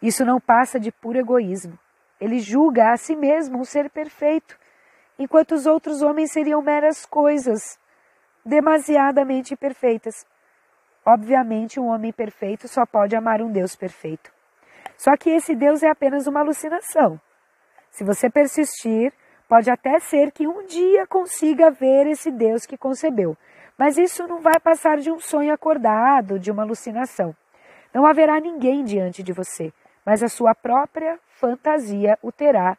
Isso 0.00 0.24
não 0.24 0.40
passa 0.40 0.80
de 0.80 0.90
puro 0.90 1.18
egoísmo. 1.18 1.78
Ele 2.18 2.38
julga 2.38 2.92
a 2.92 2.96
si 2.96 3.14
mesmo 3.14 3.58
um 3.58 3.64
ser 3.64 3.90
perfeito, 3.90 4.58
enquanto 5.18 5.52
os 5.52 5.66
outros 5.66 6.00
homens 6.00 6.32
seriam 6.32 6.62
meras 6.62 7.04
coisas 7.04 7.78
demasiadamente 8.42 9.54
perfeitas. 9.54 10.24
Obviamente, 11.06 11.78
um 11.78 11.86
homem 11.86 12.12
perfeito 12.12 12.66
só 12.66 12.84
pode 12.84 13.14
amar 13.14 13.40
um 13.40 13.52
Deus 13.52 13.76
perfeito. 13.76 14.32
Só 14.96 15.16
que 15.16 15.30
esse 15.30 15.54
Deus 15.54 15.84
é 15.84 15.88
apenas 15.88 16.26
uma 16.26 16.40
alucinação. 16.40 17.20
Se 17.92 18.02
você 18.02 18.28
persistir, 18.28 19.12
pode 19.48 19.70
até 19.70 20.00
ser 20.00 20.32
que 20.32 20.48
um 20.48 20.66
dia 20.66 21.06
consiga 21.06 21.70
ver 21.70 22.08
esse 22.08 22.28
Deus 22.32 22.66
que 22.66 22.76
concebeu, 22.76 23.36
mas 23.78 23.96
isso 23.96 24.26
não 24.26 24.40
vai 24.40 24.58
passar 24.58 24.96
de 24.96 25.12
um 25.12 25.20
sonho 25.20 25.54
acordado, 25.54 26.40
de 26.40 26.50
uma 26.50 26.64
alucinação. 26.64 27.36
Não 27.94 28.04
haverá 28.04 28.40
ninguém 28.40 28.82
diante 28.82 29.22
de 29.22 29.32
você, 29.32 29.72
mas 30.04 30.24
a 30.24 30.28
sua 30.28 30.56
própria 30.56 31.20
fantasia 31.28 32.18
o 32.20 32.32
terá 32.32 32.76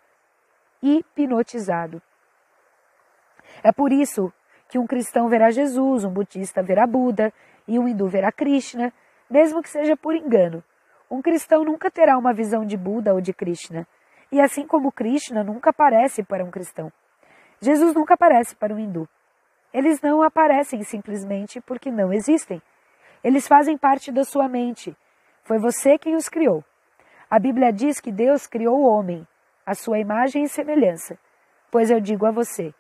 hipnotizado. 0.84 2.02
É 3.64 3.72
por 3.72 3.94
isso 3.94 4.34
que 4.68 4.78
um 4.78 4.86
cristão 4.86 5.30
verá 5.30 5.50
Jesus, 5.50 6.04
um 6.04 6.12
budista 6.12 6.62
verá 6.62 6.86
Buda 6.86 7.34
e 7.68 7.78
um 7.78 7.88
hindu 7.88 8.08
verá 8.08 8.32
Krishna, 8.32 8.94
mesmo 9.30 9.62
que 9.62 9.70
seja 9.70 9.98
por 9.98 10.16
engano. 10.16 10.64
Um 11.10 11.22
cristão 11.22 11.64
nunca 11.64 11.92
terá 11.92 12.18
uma 12.18 12.34
visão 12.34 12.66
de 12.66 12.78
Buda 12.78 13.14
ou 13.14 13.22
de 13.22 13.34
Krishna. 13.34 13.88
E 14.32 14.42
assim 14.42 14.66
como 14.66 14.92
Krishna 14.92 15.44
nunca 15.44 15.70
aparece 15.70 16.24
para 16.24 16.44
um 16.44 16.52
cristão. 16.52 16.92
Jesus 17.62 17.94
nunca 17.94 18.14
aparece 18.14 18.56
para 18.56 18.74
um 18.74 18.80
hindu. 18.80 19.08
Eles 19.74 20.02
não 20.02 20.22
aparecem 20.22 20.84
simplesmente 20.84 21.62
porque 21.62 21.92
não 21.92 22.14
existem. 22.14 22.62
Eles 23.24 23.48
fazem 23.48 23.78
parte 23.78 24.12
da 24.12 24.24
sua 24.24 24.48
mente. 24.48 24.96
Foi 25.44 25.58
você 25.58 25.98
quem 25.98 26.16
os 26.16 26.30
criou. 26.30 26.64
A 27.30 27.40
Bíblia 27.40 27.72
diz 27.72 28.00
que 28.00 28.12
Deus 28.12 28.48
criou 28.48 28.80
o 28.80 28.88
homem, 28.88 29.28
a 29.66 29.74
sua 29.74 30.00
imagem 30.00 30.44
e 30.44 30.50
semelhança. 30.50 31.18
Pois 31.70 31.90
eu 31.90 32.00
digo 32.00 32.26
a 32.26 32.32
você: 32.32 32.74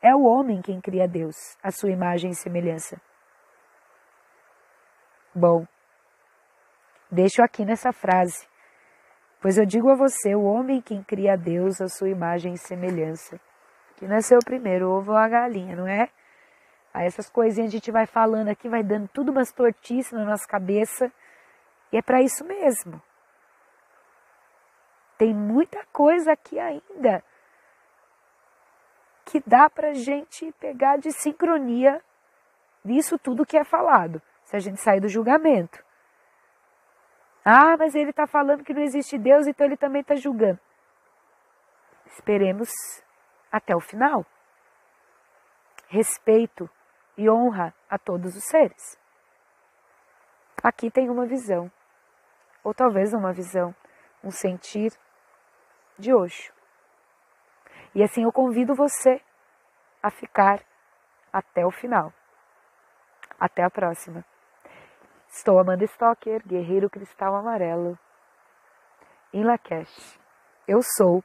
é 0.00 0.14
o 0.14 0.22
homem 0.22 0.62
quem 0.62 0.80
cria 0.80 1.08
Deus, 1.08 1.56
a 1.62 1.70
sua 1.70 1.90
imagem 1.90 2.30
e 2.30 2.34
semelhança. 2.34 3.00
Bom, 5.34 5.66
deixo 7.10 7.42
aqui 7.42 7.64
nessa 7.64 7.92
frase. 7.92 8.46
Pois 9.40 9.56
eu 9.56 9.64
digo 9.66 9.90
a 9.90 9.94
você, 9.94 10.34
o 10.34 10.42
homem 10.42 10.80
quem 10.80 11.02
cria 11.02 11.36
Deus, 11.36 11.80
a 11.80 11.88
sua 11.88 12.08
imagem 12.08 12.54
e 12.54 12.58
semelhança. 12.58 13.40
Que 13.96 14.06
nasceu 14.06 14.38
primeiro, 14.44 14.90
ovo 14.90 15.12
ou 15.12 15.16
a 15.16 15.28
galinha, 15.28 15.76
não 15.76 15.86
é? 15.86 16.08
Aí 16.92 17.06
essas 17.06 17.28
coisinhas 17.30 17.68
a 17.68 17.72
gente 17.72 17.92
vai 17.92 18.06
falando 18.06 18.48
aqui, 18.48 18.68
vai 18.68 18.82
dando 18.82 19.08
tudo 19.08 19.30
umas 19.30 19.52
tortices 19.52 20.12
na 20.12 20.24
nossa 20.24 20.46
cabeça. 20.46 21.12
E 21.92 21.96
é 21.96 22.02
para 22.02 22.20
isso 22.20 22.44
mesmo. 22.44 23.00
Tem 25.16 25.34
muita 25.34 25.84
coisa 25.92 26.32
aqui 26.32 26.58
ainda 26.58 27.22
que 29.24 29.42
dá 29.46 29.68
para 29.68 29.92
gente 29.92 30.50
pegar 30.58 30.96
de 30.96 31.12
sincronia 31.12 32.00
nisso 32.84 33.18
tudo 33.18 33.44
que 33.44 33.58
é 33.58 33.64
falado, 33.64 34.22
se 34.48 34.56
a 34.56 34.58
gente 34.58 34.80
sair 34.80 34.98
do 34.98 35.08
julgamento. 35.08 35.84
Ah, 37.44 37.76
mas 37.76 37.94
ele 37.94 38.10
está 38.10 38.26
falando 38.26 38.64
que 38.64 38.72
não 38.72 38.80
existe 38.80 39.18
Deus, 39.18 39.46
então 39.46 39.66
ele 39.66 39.76
também 39.76 40.00
está 40.00 40.14
julgando. 40.14 40.58
Esperemos 42.06 42.70
até 43.52 43.76
o 43.76 43.80
final. 43.80 44.24
Respeito 45.88 46.68
e 47.14 47.28
honra 47.28 47.74
a 47.90 47.98
todos 47.98 48.34
os 48.36 48.44
seres. 48.44 48.98
Aqui 50.62 50.90
tem 50.90 51.10
uma 51.10 51.26
visão, 51.26 51.70
ou 52.64 52.72
talvez 52.72 53.12
uma 53.12 53.34
visão, 53.34 53.74
um 54.24 54.30
sentir 54.30 54.92
de 55.98 56.12
hoje. 56.14 56.50
E 57.94 58.02
assim 58.02 58.24
eu 58.24 58.32
convido 58.32 58.74
você 58.74 59.20
a 60.02 60.10
ficar 60.10 60.64
até 61.30 61.66
o 61.66 61.70
final. 61.70 62.12
Até 63.38 63.62
a 63.62 63.70
próxima. 63.70 64.24
Estou 65.30 65.58
Amanda 65.58 65.84
Stocker, 65.84 66.42
Guerreiro 66.46 66.88
Cristal 66.88 67.36
Amarelo, 67.36 67.98
em 69.32 69.44
Lakesh. 69.44 70.18
Eu 70.66 70.80
sou 70.82 71.22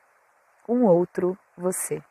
um 0.67 0.85
outro 0.85 1.37
você. 1.57 2.03